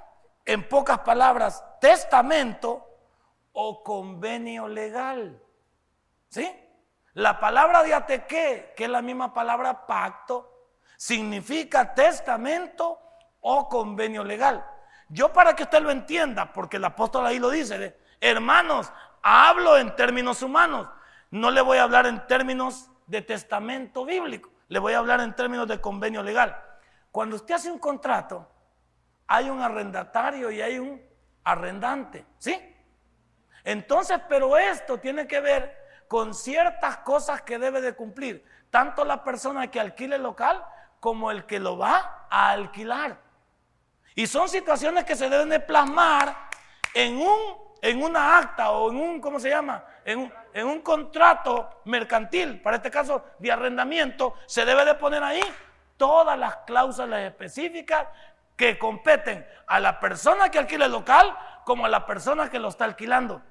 [0.44, 2.86] en pocas palabras, testamento
[3.52, 5.40] o convenio legal.
[6.28, 6.52] ¿Sí?
[7.14, 10.52] La palabra diateque, que es la misma palabra pacto,
[10.96, 13.00] significa testamento
[13.40, 14.66] o convenio legal.
[15.08, 19.94] Yo para que usted lo entienda, porque el apóstol ahí lo dice, hermanos, hablo en
[19.94, 20.88] términos humanos,
[21.30, 25.34] no le voy a hablar en términos de testamento bíblico, le voy a hablar en
[25.34, 26.56] términos de convenio legal.
[27.12, 28.48] Cuando usted hace un contrato,
[29.26, 31.02] hay un arrendatario y hay un
[31.44, 32.74] arrendante, ¿sí?
[33.64, 35.76] Entonces, pero esto tiene que ver
[36.08, 40.64] con ciertas cosas que debe de cumplir, tanto la persona que alquile el local
[41.00, 43.18] como el que lo va a alquilar.
[44.14, 46.48] Y son situaciones que se deben de plasmar
[46.94, 47.38] en un,
[47.82, 49.84] en una acta o en un, ¿cómo se llama?
[50.04, 55.22] En un, en un contrato mercantil, para este caso de arrendamiento, se debe de poner
[55.22, 55.42] ahí
[55.98, 58.08] todas las cláusulas específicas
[58.56, 62.68] que competen a la persona que alquila el local como a la persona que lo
[62.68, 63.42] está alquilando.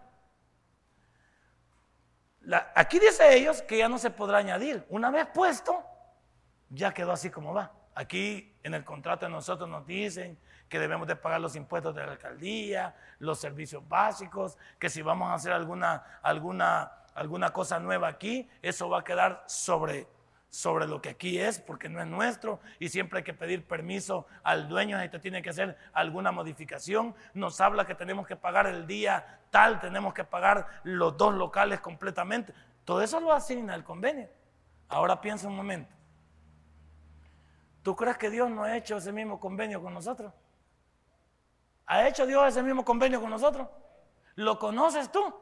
[2.74, 4.84] aquí dice ellos que ya no se podrá añadir.
[4.90, 5.84] Una vez puesto,
[6.70, 7.72] ya quedó así como va.
[7.94, 12.06] Aquí en el contrato de nosotros nos dicen que debemos de pagar los impuestos de
[12.06, 18.08] la alcaldía, los servicios básicos, que si vamos a hacer alguna, alguna, alguna cosa nueva
[18.08, 20.08] aquí, eso va a quedar sobre
[20.56, 24.26] sobre lo que aquí es, porque no es nuestro, y siempre hay que pedir permiso
[24.42, 27.14] al dueño te tiene que hacer alguna modificación.
[27.34, 31.82] Nos habla que tenemos que pagar el día tal, tenemos que pagar los dos locales
[31.82, 32.54] completamente.
[32.86, 34.30] Todo eso lo asigna el convenio.
[34.88, 35.94] Ahora piensa un momento.
[37.84, 40.32] ¿Tú crees que Dios no ha hecho ese mismo convenio con nosotros?
[41.88, 43.68] ¿Ha hecho Dios ese mismo convenio con nosotros?
[44.36, 45.34] ¿Lo conoces tú?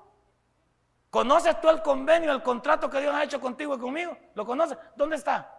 [1.10, 4.18] ¿Conoces tú el convenio, el contrato que Dios ha hecho contigo y conmigo?
[4.34, 4.78] ¿Lo conoces?
[4.96, 5.50] ¿Dónde está?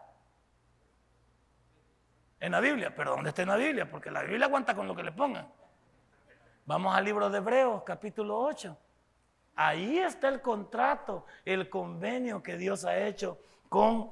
[2.41, 2.93] En la Biblia.
[2.95, 3.89] ¿Pero dónde está en la Biblia?
[3.89, 5.49] Porque la Biblia aguanta con lo que le pongan.
[6.67, 8.77] Vamos al libro de Hebreos, capítulo 8.
[9.57, 14.11] Ahí está el contrato, el convenio que Dios ha hecho con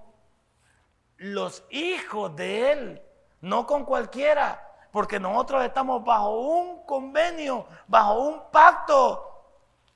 [1.16, 3.02] los hijos de Él,
[3.40, 9.32] no con cualquiera, porque nosotros estamos bajo un convenio, bajo un pacto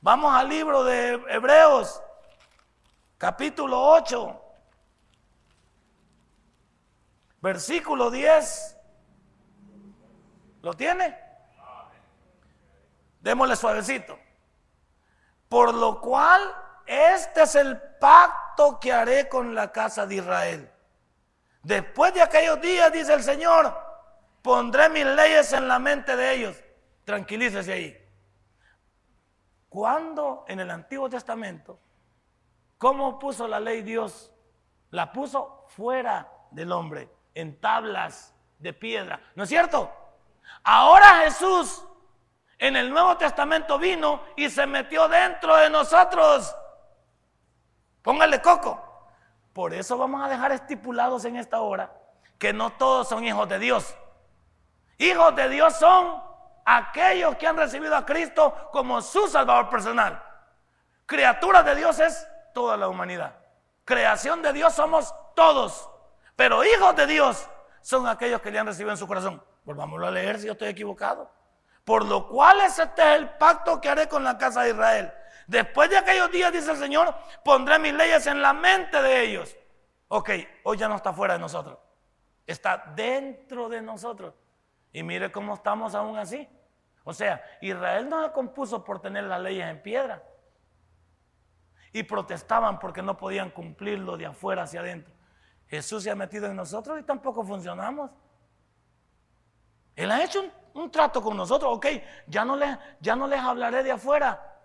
[0.06, 2.00] Vamos al libro de Hebreos,
[3.18, 4.40] capítulo 8,
[7.40, 8.76] versículo 10.
[10.62, 11.18] ¿Lo tiene?
[13.20, 14.16] Démosle suavecito.
[15.48, 16.54] Por lo cual,
[16.86, 20.70] este es el pacto que haré con la casa de Israel.
[21.64, 23.76] Después de aquellos días, dice el Señor,
[24.46, 26.56] pondré mis leyes en la mente de ellos.
[27.04, 28.08] Tranquilícese ahí.
[29.68, 31.80] Cuando en el Antiguo Testamento,
[32.78, 34.32] ¿cómo puso la ley Dios?
[34.90, 39.20] La puso fuera del hombre, en tablas de piedra.
[39.34, 39.92] ¿No es cierto?
[40.62, 41.84] Ahora Jesús
[42.56, 46.54] en el Nuevo Testamento vino y se metió dentro de nosotros.
[48.00, 48.80] Póngale coco.
[49.52, 51.92] Por eso vamos a dejar estipulados en esta hora
[52.38, 53.96] que no todos son hijos de Dios.
[54.98, 56.22] Hijos de Dios son
[56.64, 60.22] aquellos que han recibido a Cristo como su Salvador personal.
[61.06, 63.36] Criatura de Dios es toda la humanidad.
[63.84, 65.88] Creación de Dios somos todos.
[66.34, 67.48] Pero hijos de Dios
[67.80, 69.42] son aquellos que le han recibido en su corazón.
[69.64, 71.30] Volvámoslo a leer si yo estoy equivocado.
[71.84, 75.12] Por lo cual este es el pacto que haré con la casa de Israel.
[75.46, 79.56] Después de aquellos días, dice el Señor, pondré mis leyes en la mente de ellos.
[80.08, 80.30] Ok,
[80.64, 81.78] hoy ya no está fuera de nosotros.
[82.44, 84.34] Está dentro de nosotros.
[84.96, 86.48] Y mire cómo estamos aún así.
[87.04, 90.22] O sea, Israel no se compuso por tener las leyes en piedra.
[91.92, 95.12] Y protestaban porque no podían cumplirlo de afuera hacia adentro.
[95.66, 98.10] Jesús se ha metido en nosotros y tampoco funcionamos.
[99.94, 101.70] Él ha hecho un, trato con nosotros.
[101.74, 101.88] Ok,
[102.26, 104.56] ya no, les, ya no les hablaré de afuera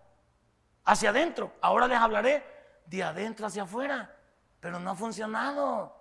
[0.86, 1.52] hacia adentro.
[1.60, 2.42] Ahora les hablaré
[2.86, 4.16] de adentro hacia afuera.
[4.62, 5.94] Pero no ha funcionado.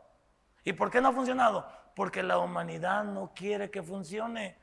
[0.62, 1.80] ¿Y por qué no ha funcionado?
[1.94, 4.57] Porque la humanidad no quiere que funcione.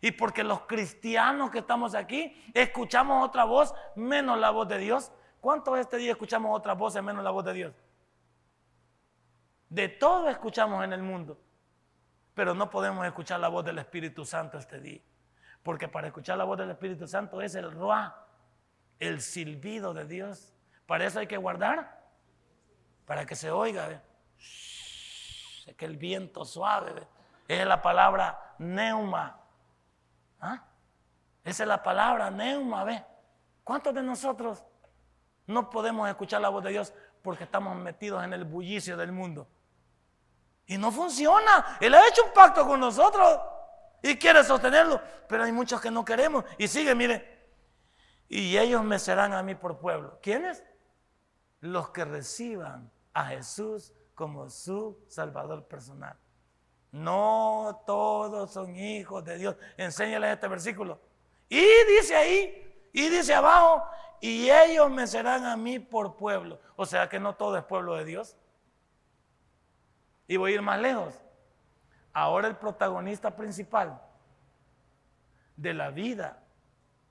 [0.00, 5.10] Y porque los cristianos que estamos aquí escuchamos otra voz menos la voz de Dios.
[5.40, 7.74] ¿Cuántos este día escuchamos otra voz menos la voz de Dios?
[9.68, 11.40] De todo escuchamos en el mundo,
[12.34, 15.00] pero no podemos escuchar la voz del Espíritu Santo este día.
[15.62, 18.26] Porque para escuchar la voz del Espíritu Santo es el roa,
[19.00, 20.54] el silbido de Dios.
[20.86, 22.00] Para eso hay que guardar,
[23.04, 23.90] para que se oiga.
[23.90, 24.00] Es
[25.74, 27.06] que el viento suave
[27.48, 29.40] es la palabra neuma
[30.40, 30.62] ¿Ah?
[31.44, 33.04] Esa es la palabra, neuma, ¿ve?
[33.64, 34.64] ¿Cuántos de nosotros
[35.46, 39.48] no podemos escuchar la voz de Dios porque estamos metidos en el bullicio del mundo?
[40.66, 41.78] Y no funciona.
[41.80, 43.40] Él ha hecho un pacto con nosotros
[44.02, 46.44] y quiere sostenerlo, pero hay muchos que no queremos.
[46.58, 47.48] Y sigue, mire,
[48.28, 50.18] y ellos me serán a mí por pueblo.
[50.20, 50.64] ¿Quiénes?
[51.60, 56.16] Los que reciban a Jesús como su Salvador personal.
[56.90, 59.56] No todos son hijos de Dios.
[59.76, 60.98] Enséñales este versículo.
[61.48, 61.62] Y
[61.96, 63.84] dice ahí, y dice abajo,
[64.20, 66.58] y ellos me serán a mí por pueblo.
[66.74, 68.36] O sea que no todo es pueblo de Dios.
[70.26, 71.14] Y voy a ir más lejos.
[72.14, 74.00] Ahora el protagonista principal
[75.56, 76.42] de la vida,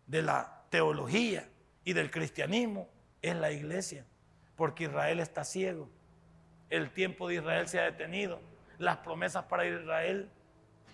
[0.08, 1.48] de la teología
[1.84, 2.89] y del cristianismo
[3.22, 4.08] es la iglesia.
[4.56, 5.88] Porque Israel está ciego.
[6.69, 8.39] El tiempo de Israel se ha detenido
[8.78, 10.30] las promesas para Israel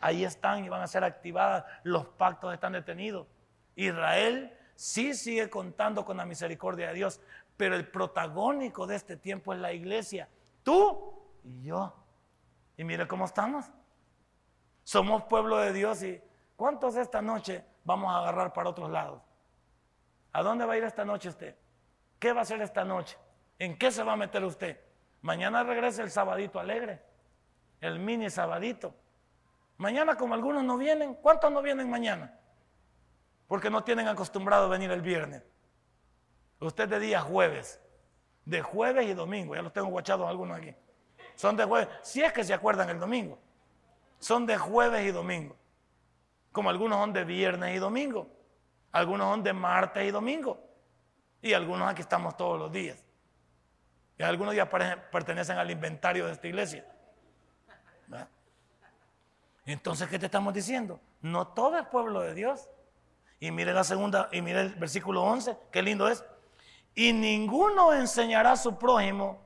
[0.01, 3.27] ahí están y van a ser activadas, los pactos están detenidos.
[3.75, 7.21] Israel sí sigue contando con la misericordia de Dios,
[7.55, 10.27] pero el protagónico de este tiempo es la iglesia,
[10.63, 11.95] tú y yo.
[12.77, 13.65] Y mire cómo estamos.
[14.83, 16.19] Somos pueblo de Dios y
[16.55, 19.21] ¿cuántos esta noche vamos a agarrar para otros lados?
[20.33, 21.55] ¿A dónde va a ir esta noche usted?
[22.17, 23.17] ¿Qué va a hacer esta noche?
[23.59, 24.79] ¿En qué se va a meter usted?
[25.21, 27.01] Mañana regresa el sabadito alegre,
[27.79, 28.93] el mini sabadito.
[29.77, 32.39] Mañana como algunos no vienen, ¿cuántos no vienen mañana?
[33.47, 35.43] Porque no tienen acostumbrado a venir el viernes.
[36.59, 37.81] Usted de día jueves,
[38.45, 40.75] de jueves y domingo, ya los tengo guachados algunos aquí.
[41.35, 43.39] Son de jueves, si es que se acuerdan el domingo.
[44.19, 45.55] Son de jueves y domingo.
[46.51, 48.27] Como algunos son de viernes y domingo.
[48.91, 50.59] Algunos son de martes y domingo.
[51.41, 53.03] Y algunos aquí estamos todos los días.
[54.23, 56.85] Algunos ya pertenecen al inventario de esta iglesia.
[59.65, 60.99] Entonces, ¿qué te estamos diciendo?
[61.21, 62.69] No todo es pueblo de Dios.
[63.39, 66.23] Y mire la segunda, y mire el versículo 11, qué lindo es.
[66.93, 69.41] Y ninguno enseñará a su prójimo,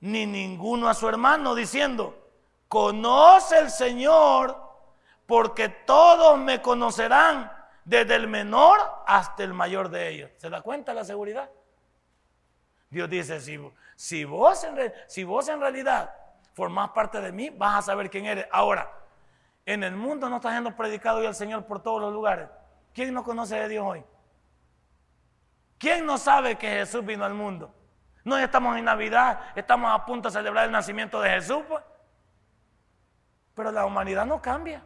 [0.00, 2.30] ni ninguno a su hermano, diciendo,
[2.66, 4.56] conoce el Señor,
[5.26, 7.52] porque todos me conocerán,
[7.84, 10.30] desde el menor hasta el mayor de ellos.
[10.36, 11.48] ¿Se da cuenta la seguridad?
[12.90, 13.58] Dios dice, si,
[13.98, 16.14] si, vos, en, si vos en realidad
[16.54, 18.46] formás parte de mí, vas a saber quién eres.
[18.52, 18.88] Ahora,
[19.66, 22.48] en el mundo no está siendo predicado hoy el Señor por todos los lugares.
[22.94, 24.04] ¿Quién no conoce de Dios hoy?
[25.78, 27.74] ¿Quién no sabe que Jesús vino al mundo?
[28.22, 31.82] No estamos en Navidad, estamos a punto de celebrar el nacimiento de Jesús, pues.
[33.56, 34.80] Pero la humanidad no cambia.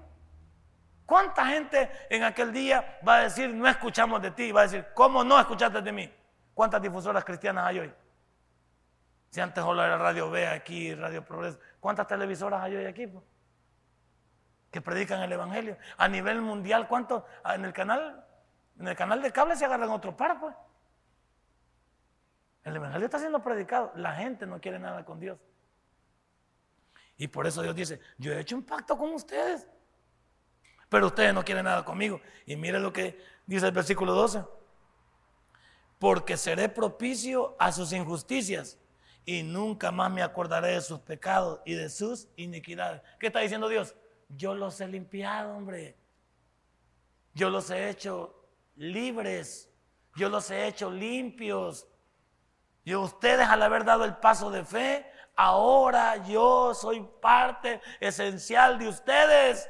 [1.04, 4.52] ¿Cuánta gente en aquel día va a decir, no escuchamos de ti?
[4.52, 6.10] Va a decir, ¿cómo no escuchaste de mí?
[6.54, 7.94] ¿Cuántas difusoras cristianas hay hoy?
[9.32, 13.12] Si antes solo era Radio B aquí, Radio Progreso, ¿cuántas televisoras hay hoy aquí?
[14.70, 15.76] Que predican el Evangelio.
[15.96, 17.24] A nivel mundial, ¿cuántos?
[17.42, 18.24] Ah, en el canal,
[18.78, 20.54] en el canal de cable se agarran otro par, pues.
[22.62, 23.90] El Evangelio está siendo predicado.
[23.96, 25.40] La gente no quiere nada con Dios.
[27.16, 29.66] Y por eso Dios dice, yo he hecho un pacto con ustedes
[30.92, 32.20] pero ustedes no quieren nada conmigo.
[32.44, 34.44] Y mire lo que dice el versículo 12.
[35.98, 38.76] Porque seré propicio a sus injusticias
[39.24, 43.02] y nunca más me acordaré de sus pecados y de sus iniquidades.
[43.18, 43.94] ¿Qué está diciendo Dios?
[44.28, 45.96] Yo los he limpiado, hombre.
[47.34, 48.34] Yo los he hecho
[48.76, 49.70] libres.
[50.16, 51.86] Yo los he hecho limpios.
[52.84, 55.06] Y ustedes al haber dado el paso de fe,
[55.36, 59.68] ahora yo soy parte esencial de ustedes.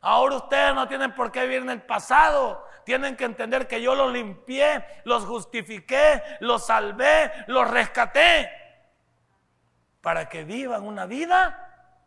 [0.00, 2.64] Ahora ustedes no tienen por qué vivir en el pasado.
[2.84, 8.65] Tienen que entender que yo los limpié, los justifiqué, los salvé, los rescaté.
[10.06, 11.98] Para que vivan una vida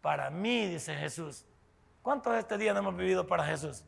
[0.00, 1.44] para mí, dice Jesús.
[2.00, 3.84] ¿Cuántos de este día no hemos vivido para Jesús?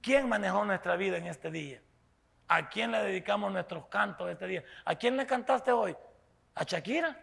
[0.00, 1.82] ¿Quién manejó nuestra vida en este día?
[2.46, 4.64] ¿A quién le dedicamos nuestros cantos este día?
[4.84, 5.96] ¿A quién le cantaste hoy?
[6.54, 7.20] ¿A Shakira?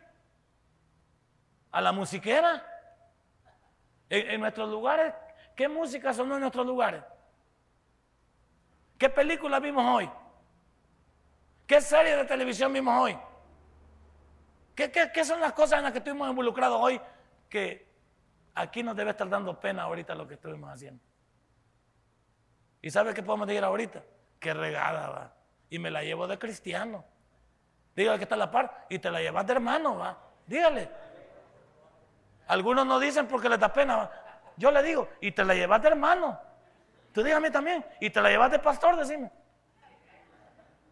[1.71, 2.61] ¿A la musiquera?
[4.09, 5.13] En, nuestros lugares,
[5.55, 7.01] ¿qué música sonó en nuestros lugares?
[8.97, 10.11] ¿Qué película vimos hoy?
[11.65, 13.17] ¿Qué serie de televisión vimos hoy?
[14.87, 17.01] ¿Qué, son las cosas en las que estuvimos involucrados hoy
[17.49, 17.85] que
[18.55, 21.03] aquí nos debe estar dando pena ahorita lo que estuvimos haciendo?
[22.81, 24.01] ¿Y sabe qué podemos decir ahorita?
[24.39, 25.33] Qué regada va.
[25.69, 27.03] Y me la llevo de cristiano.
[27.93, 30.17] Dígale que está a la par y te la llevas de hermano, va.
[30.47, 30.89] Dígale.
[32.47, 34.09] Algunos no dicen porque les da pena.
[34.55, 36.39] Yo le digo, y te la llevas de hermano.
[37.11, 39.29] Tú dígame también, y te la llevas de pastor, decime.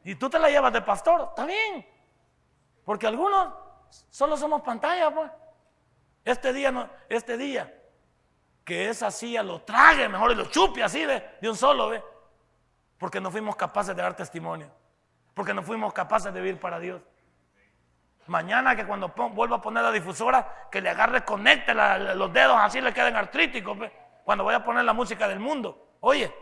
[0.04, 1.88] Y tú te la llevas de pastor, está bien.
[2.84, 5.32] Porque algunos solo somos pantalla, pues.
[6.24, 7.74] Este día, no, este día,
[8.66, 11.38] que esa silla lo trague mejor y lo chupe así, ¿ve?
[11.42, 12.04] De un solo, ¿ve?
[12.98, 14.70] Porque no fuimos capaces de dar testimonio.
[15.34, 17.02] Porque no fuimos capaces de vivir para Dios.
[18.26, 22.82] Mañana que cuando vuelva a poner la difusora, que le agarre, conecte los dedos así
[22.82, 23.78] le queden artríticos.
[24.26, 25.96] Cuando vaya a poner la música del mundo.
[26.02, 26.34] Oye,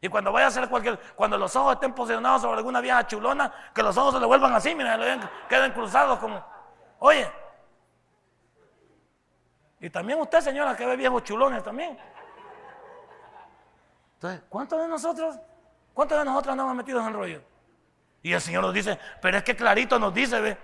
[0.00, 3.52] y cuando vaya a hacer cualquier, cuando los ojos estén posicionados sobre alguna vieja chulona,
[3.74, 4.98] que los ojos se le vuelvan así, mira,
[5.48, 6.44] queden cruzados como,
[7.00, 7.30] oye.
[9.80, 11.98] Y también usted, señora, que ve viejos chulones también.
[14.14, 15.36] Entonces, ¿cuántos de nosotros,
[15.94, 17.42] cuántos de nosotros andamos metidos en rollo?
[18.22, 20.58] Y el Señor nos dice, pero es que clarito nos dice, ve,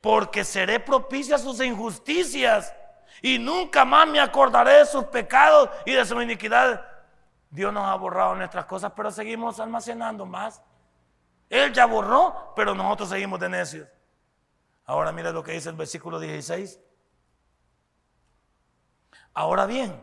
[0.00, 2.72] porque seré propicio a sus injusticias
[3.20, 6.86] y nunca más me acordaré de sus pecados y de su iniquidad.
[7.50, 10.62] Dios nos ha borrado nuestras cosas, pero seguimos almacenando más.
[11.50, 13.88] Él ya borró, pero nosotros seguimos de necios.
[14.88, 16.80] Ahora mire lo que dice el versículo 16.
[19.34, 20.02] Ahora bien,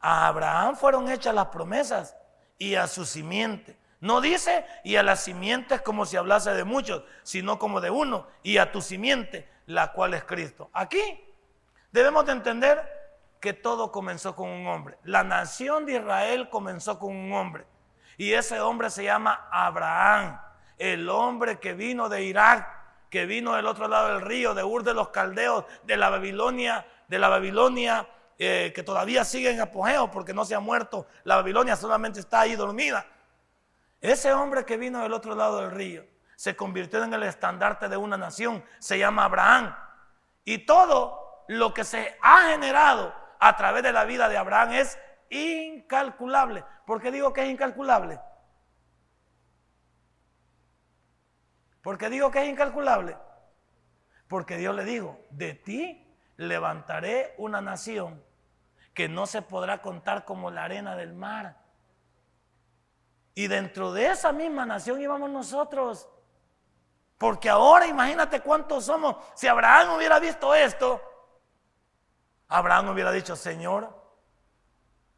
[0.00, 2.16] a Abraham fueron hechas las promesas
[2.58, 3.78] y a su simiente.
[4.00, 8.26] No dice y a las simientes como si hablase de muchos, sino como de uno,
[8.42, 10.68] y a tu simiente, la cual es Cristo.
[10.72, 11.00] Aquí
[11.92, 12.98] debemos de entender
[13.40, 14.98] que todo comenzó con un hombre.
[15.04, 17.66] La nación de Israel comenzó con un hombre.
[18.16, 20.40] Y ese hombre se llama Abraham,
[20.76, 22.77] el hombre que vino de Irak,
[23.10, 26.86] que vino del otro lado del río, de Ur de los Caldeos, de la Babilonia,
[27.08, 28.06] de la Babilonia
[28.40, 31.06] eh, que todavía sigue en apogeo porque no se ha muerto.
[31.24, 33.04] La Babilonia solamente está ahí dormida.
[34.00, 36.04] Ese hombre que vino del otro lado del río
[36.36, 39.74] se convirtió en el estandarte de una nación, se llama Abraham.
[40.44, 44.96] Y todo lo que se ha generado a través de la vida de Abraham es
[45.30, 46.64] incalculable.
[46.86, 48.20] ¿Por qué digo que es incalculable?
[51.82, 53.16] ¿Por qué digo que es incalculable?
[54.28, 56.06] Porque Dios le dijo, de ti
[56.36, 58.22] levantaré una nación
[58.94, 61.56] que no se podrá contar como la arena del mar.
[63.34, 66.08] Y dentro de esa misma nación íbamos nosotros.
[67.16, 69.16] Porque ahora imagínate cuántos somos.
[69.34, 71.00] Si Abraham hubiera visto esto,
[72.48, 73.96] Abraham hubiera dicho, Señor,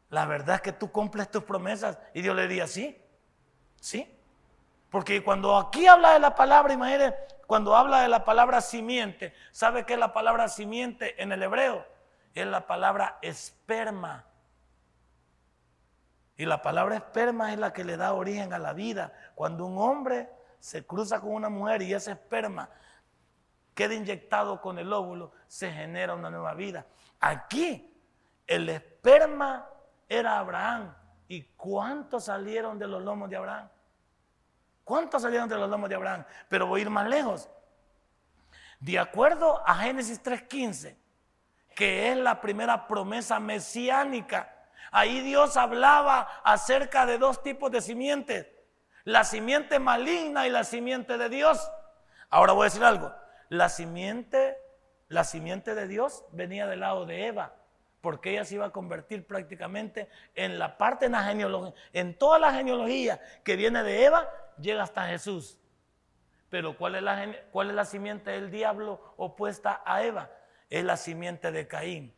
[0.09, 1.97] la verdad es que tú cumples tus promesas.
[2.13, 3.01] Y Dios le diría, sí,
[3.79, 4.20] sí.
[4.91, 7.15] Porque cuando aquí habla de la palabra, imagínate,
[7.47, 11.87] cuando habla de la palabra simiente, ¿sabe qué es la palabra simiente en el hebreo?
[12.33, 14.25] Es la palabra esperma.
[16.35, 19.13] Y la palabra esperma es la que le da origen a la vida.
[19.33, 20.29] Cuando un hombre
[20.59, 22.69] se cruza con una mujer y ese esperma
[23.73, 26.85] queda inyectado con el óvulo, se genera una nueva vida.
[27.21, 27.97] Aquí
[28.45, 29.69] el esperma
[30.09, 30.93] era Abraham.
[31.29, 33.69] ¿Y cuántos salieron de los lomos de Abraham?
[34.91, 36.25] ¿Cuántos salieron de los lomos de Abraham?
[36.49, 37.47] Pero voy a ir más lejos.
[38.81, 40.97] De acuerdo a Génesis 3.15,
[41.73, 44.53] que es la primera promesa mesiánica,
[44.91, 48.47] ahí Dios hablaba acerca de dos tipos de simientes,
[49.05, 51.71] la simiente maligna y la simiente de Dios.
[52.29, 53.15] Ahora voy a decir algo,
[53.47, 54.57] la simiente
[55.07, 57.55] la simiente de Dios venía del lado de Eva,
[58.01, 62.39] porque ella se iba a convertir prácticamente en la parte en la genealogía, en toda
[62.39, 64.29] la genealogía que viene de Eva,
[64.61, 65.59] llega hasta Jesús.
[66.49, 70.29] Pero ¿cuál es la, cuál es la simiente del diablo opuesta a Eva?
[70.69, 72.13] Es la simiente de Caín.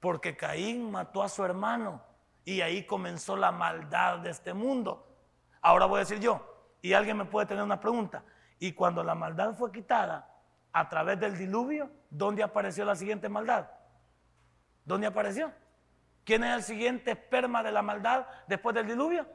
[0.00, 2.02] Porque Caín mató a su hermano
[2.44, 5.06] y ahí comenzó la maldad de este mundo.
[5.60, 8.22] Ahora voy a decir yo, y alguien me puede tener una pregunta,
[8.58, 10.34] y cuando la maldad fue quitada,
[10.72, 13.68] a través del diluvio, ¿dónde apareció la siguiente maldad?
[14.84, 15.52] ¿Dónde apareció?
[16.24, 19.26] ¿Quién es el siguiente esperma de la maldad después del diluvio?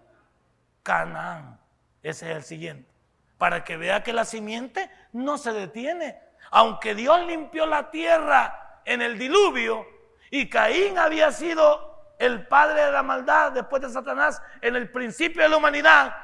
[0.84, 1.60] Canaán.
[2.04, 2.92] Ese es el siguiente.
[3.38, 6.22] Para que vea que la simiente no se detiene.
[6.52, 9.88] Aunque Dios limpió la tierra en el diluvio
[10.30, 15.42] y Caín había sido el padre de la maldad después de Satanás en el principio
[15.42, 16.16] de la humanidad,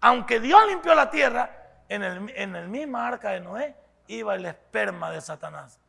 [0.00, 1.56] aunque Dios limpió la tierra,
[1.88, 3.76] en el, en el mismo arca de Noé
[4.06, 5.80] iba el esperma de Satanás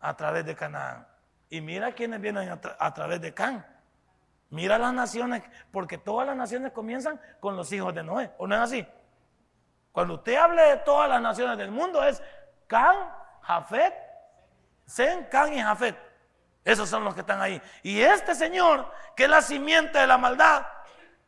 [0.00, 1.06] a través de Canaán.
[1.48, 3.64] Y mira quiénes vienen a, través de Can.
[4.52, 8.54] Mira las naciones, porque todas las naciones comienzan con los hijos de Noé, ¿o no
[8.54, 8.86] es así?
[9.92, 12.22] Cuando usted hable de todas las naciones del mundo es
[12.66, 12.94] Can,
[13.40, 13.94] Jafet,
[14.86, 15.96] Zen, Can y Jafet.
[16.66, 17.62] Esos son los que están ahí.
[17.82, 20.66] Y este señor, que es la simiente de la maldad,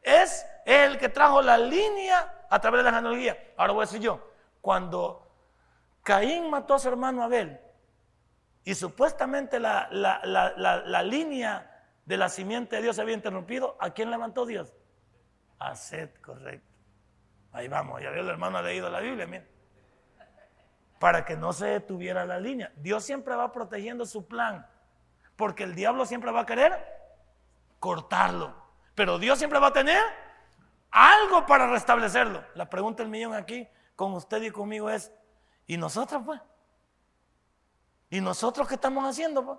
[0.02, 3.38] es el que trajo la línea a través de la genealogía.
[3.56, 4.20] Ahora voy a decir yo,
[4.60, 5.26] cuando
[6.02, 7.58] Caín mató a su hermano Abel
[8.64, 9.88] y supuestamente la,
[11.02, 11.73] línea
[12.04, 13.76] de la simiente de Dios se había interrumpido.
[13.80, 14.74] ¿A quién levantó Dios?
[15.58, 16.68] A Seth, correcto.
[17.52, 19.44] Ahí vamos, ya veo el hermano ha leído la Biblia, mira.
[20.98, 22.72] Para que no se detuviera la línea.
[22.76, 24.66] Dios siempre va protegiendo su plan,
[25.36, 26.72] porque el diablo siempre va a querer
[27.78, 28.54] cortarlo.
[28.94, 30.02] Pero Dios siempre va a tener
[30.90, 32.44] algo para restablecerlo.
[32.54, 35.12] La pregunta del millón aquí con usted y conmigo es,
[35.66, 36.40] ¿Y nosotros, pues?
[38.10, 39.58] ¿Y nosotros qué estamos haciendo, pues?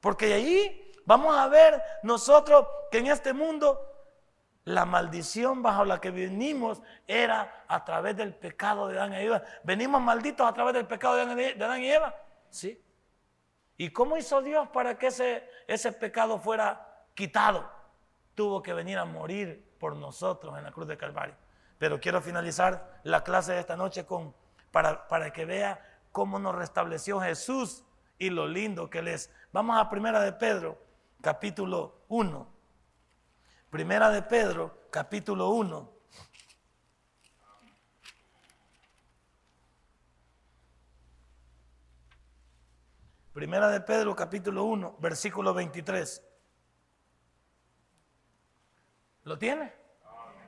[0.00, 3.90] Porque ahí vamos a ver nosotros que en este mundo
[4.64, 9.42] la maldición bajo la que venimos era a través del pecado de Adán y Eva.
[9.62, 12.14] Venimos malditos a través del pecado de Adán y Eva.
[12.48, 12.80] ¿Sí?
[13.76, 17.70] ¿Y cómo hizo Dios para que ese, ese pecado fuera quitado?
[18.34, 21.34] Tuvo que venir a morir por nosotros en la cruz de Calvario.
[21.78, 24.34] Pero quiero finalizar la clase de esta noche con
[24.74, 25.80] para, que vea
[26.10, 27.84] cómo nos restableció Jesús
[28.18, 29.30] y lo lindo que Él es.
[29.52, 30.78] Vamos a Primera de Pedro,
[31.24, 32.54] capítulo 1.
[33.70, 35.92] Primera de Pedro, capítulo 1.
[43.32, 46.22] Primera de Pedro, capítulo 1, versículo 23.
[49.22, 49.72] ¿Lo tiene?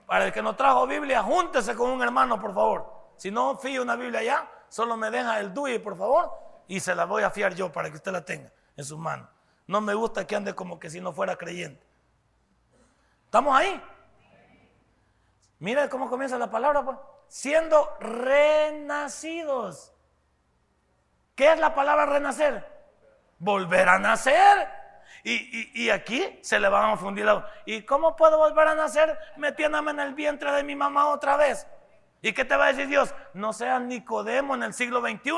[0.06, 3.14] Para el que no trajo Biblia, júntese con un hermano, por favor.
[3.16, 6.30] Si no fío una Biblia ya, solo me deja el DUI, por favor,
[6.68, 9.35] y se la voy a fiar yo para que usted la tenga en sus manos.
[9.66, 11.84] No me gusta que ande como que si no fuera creyente.
[13.24, 13.82] ¿Estamos ahí?
[15.58, 16.96] Mira cómo comienza la palabra, pues.
[17.28, 19.92] Siendo renacidos.
[21.34, 22.64] ¿Qué es la palabra renacer?
[23.38, 24.68] Volver a nacer.
[25.24, 27.50] Y, aquí se le van a fundir la...
[27.64, 31.66] ¿Y cómo puedo volver a nacer metiéndome en el vientre de mi mamá otra vez?
[32.22, 33.12] ¿Y qué te va a decir Dios?
[33.34, 35.32] No seas Nicodemo en el siglo XXI.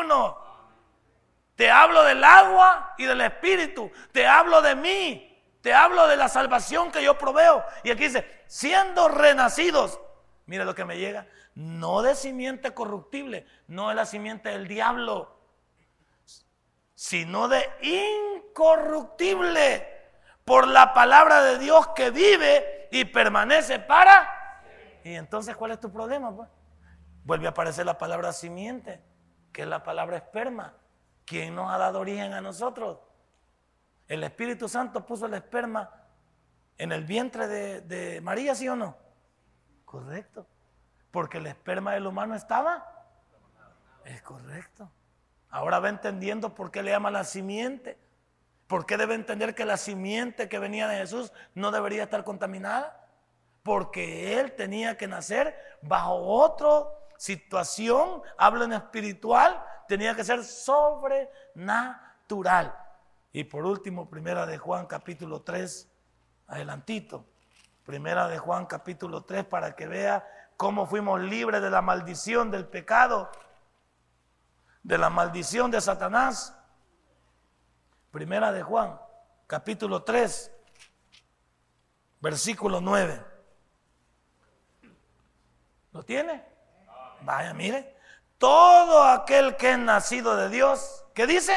[1.59, 3.91] Te hablo del agua y del espíritu.
[4.13, 5.43] Te hablo de mí.
[5.61, 7.65] Te hablo de la salvación que yo proveo.
[7.83, 10.01] Y aquí dice, siendo renacidos.
[10.47, 11.27] Mira lo que me llega.
[11.57, 15.37] No de simiente corruptible, no de la simiente del diablo,
[16.95, 19.85] sino de incorruptible
[20.45, 24.63] por la palabra de Dios que vive y permanece para.
[25.03, 26.33] Y entonces, ¿cuál es tu problema?
[26.37, 26.49] Pues?
[27.25, 29.03] Vuelve a aparecer la palabra simiente,
[29.53, 30.77] que es la palabra esperma.
[31.29, 32.99] ¿Quién nos ha dado origen a nosotros?
[34.07, 35.91] El Espíritu Santo puso el esperma
[36.79, 38.97] en el vientre de, María, ¿sí o no?
[39.85, 40.47] Correcto.
[41.11, 43.07] Porque el esperma del humano estaba.
[44.07, 44.91] Es correcto.
[45.51, 47.99] Ahora va entendiendo por qué le llama la simiente.
[48.67, 53.07] ¿Por qué debe entender que la simiente que venía de Jesús no debería estar contaminada?
[53.63, 56.87] Porque él tenía que nacer bajo otra
[57.19, 62.79] situación, hablo en espiritual, tenía que ser sobrenatural.
[63.33, 65.91] Y por último, primera de Juan capítulo 3,
[66.47, 67.27] adelantito.
[67.85, 70.25] Primera de Juan capítulo 3 para que vea
[70.57, 73.31] cómo fuimos libres de la maldición del pecado
[74.89, 76.57] de la maldición de Satanás.
[78.11, 78.99] Primera de Juan,
[79.47, 80.51] capítulo 3,
[82.21, 83.23] versículo 9.
[85.93, 86.43] ¿Lo tiene?
[87.21, 87.98] Vaya, mire.
[88.39, 91.53] Todo aquel que es nacido de Dios, ¿qué dice?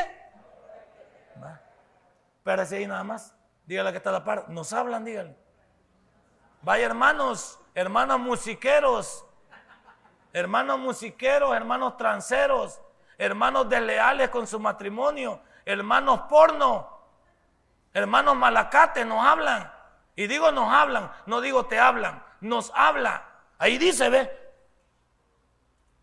[2.38, 3.36] Espérese ahí nada más.
[3.66, 4.50] Dígale que está la par.
[4.50, 5.38] Nos hablan, dígale.
[6.64, 9.26] Vaya, hermanos, hermanos musiqueros,
[10.34, 12.82] hermanos musiqueros, hermanos tranceros,
[13.18, 17.00] hermanos desleales con su matrimonio, hermanos porno,
[17.94, 19.72] hermanos malacates nos hablan.
[20.16, 23.24] Y digo nos hablan, no digo te hablan, nos habla.
[23.60, 24.41] Ahí dice, ve,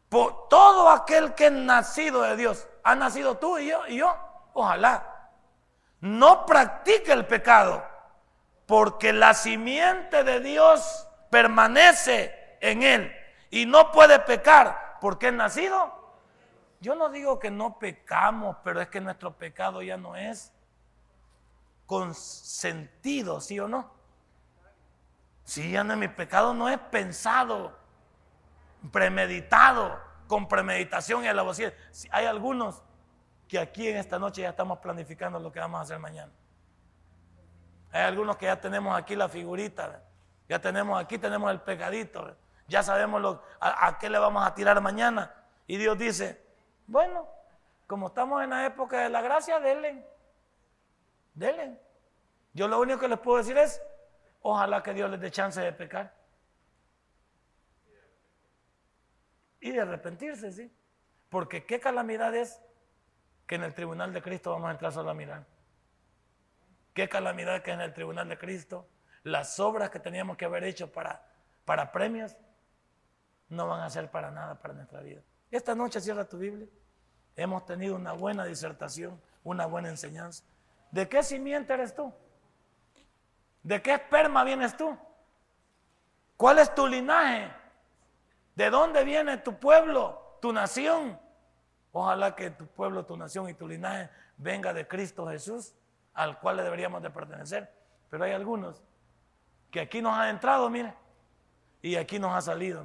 [0.08, 4.16] por todo aquel que es nacido de Dios, ha nacido tú y yo, y yo,
[4.54, 5.30] ojalá,
[6.00, 7.84] no practique el pecado,
[8.66, 13.12] porque la simiente de Dios permanece en él
[13.50, 15.96] y no puede pecar porque es nacido.
[16.80, 20.52] Yo no digo que no pecamos, pero es que nuestro pecado ya no es
[21.86, 23.90] con sentido, ¿sí o no?
[25.44, 27.77] Sí, ya no, mi pecado no es pensado,
[28.92, 31.72] premeditado, con premeditación y alabocía.
[32.10, 32.82] Hay algunos
[33.48, 36.32] que aquí en esta noche ya estamos planificando lo que vamos a hacer mañana.
[37.90, 40.02] Hay algunos que ya tenemos aquí la figurita,
[40.48, 44.54] ya tenemos aquí, tenemos el pecadito, ya sabemos lo, a, a qué le vamos a
[44.54, 45.34] tirar mañana.
[45.66, 46.44] Y Dios dice,
[46.86, 47.26] bueno,
[47.86, 50.06] como estamos en la época de la gracia, denle.
[51.32, 51.80] Denle.
[52.52, 53.80] Yo lo único que les puedo decir es,
[54.42, 56.12] ojalá que Dios les dé chance de pecar.
[59.60, 60.72] Y de arrepentirse, sí.
[61.28, 62.60] Porque qué calamidad es
[63.46, 65.46] que en el tribunal de Cristo vamos a entrar solo a mirar.
[66.94, 68.88] Qué calamidad que en el tribunal de Cristo
[69.22, 71.24] las obras que teníamos que haber hecho para,
[71.64, 72.36] para premios
[73.48, 75.22] no van a ser para nada para nuestra vida.
[75.50, 76.66] Esta noche cierra tu Biblia.
[77.36, 80.44] Hemos tenido una buena disertación, una buena enseñanza.
[80.90, 82.12] ¿De qué simiente eres tú?
[83.62, 84.96] ¿De qué esperma vienes tú?
[86.36, 87.50] ¿Cuál es tu linaje?
[88.58, 91.16] ¿De dónde viene tu pueblo, tu nación?
[91.92, 95.76] Ojalá que tu pueblo, tu nación y tu linaje venga de Cristo Jesús,
[96.12, 97.72] al cual deberíamos de pertenecer.
[98.10, 98.82] Pero hay algunos
[99.70, 100.92] que aquí nos han entrado, mire,
[101.82, 102.84] y aquí nos ha salido.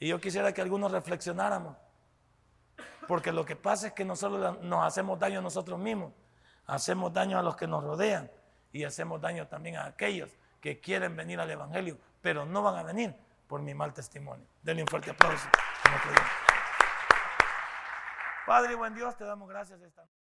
[0.00, 1.76] Y yo quisiera que algunos reflexionáramos.
[3.06, 6.12] Porque lo que pasa es que nosotros nos hacemos daño a nosotros mismos,
[6.66, 8.28] hacemos daño a los que nos rodean
[8.72, 12.82] y hacemos daño también a aquellos que quieren venir al Evangelio, pero no van a
[12.82, 13.14] venir
[13.46, 14.46] por mi mal testimonio.
[14.62, 15.48] Denle un fuerte aplauso.
[18.46, 20.06] Padre, buen Dios, te damos gracias esta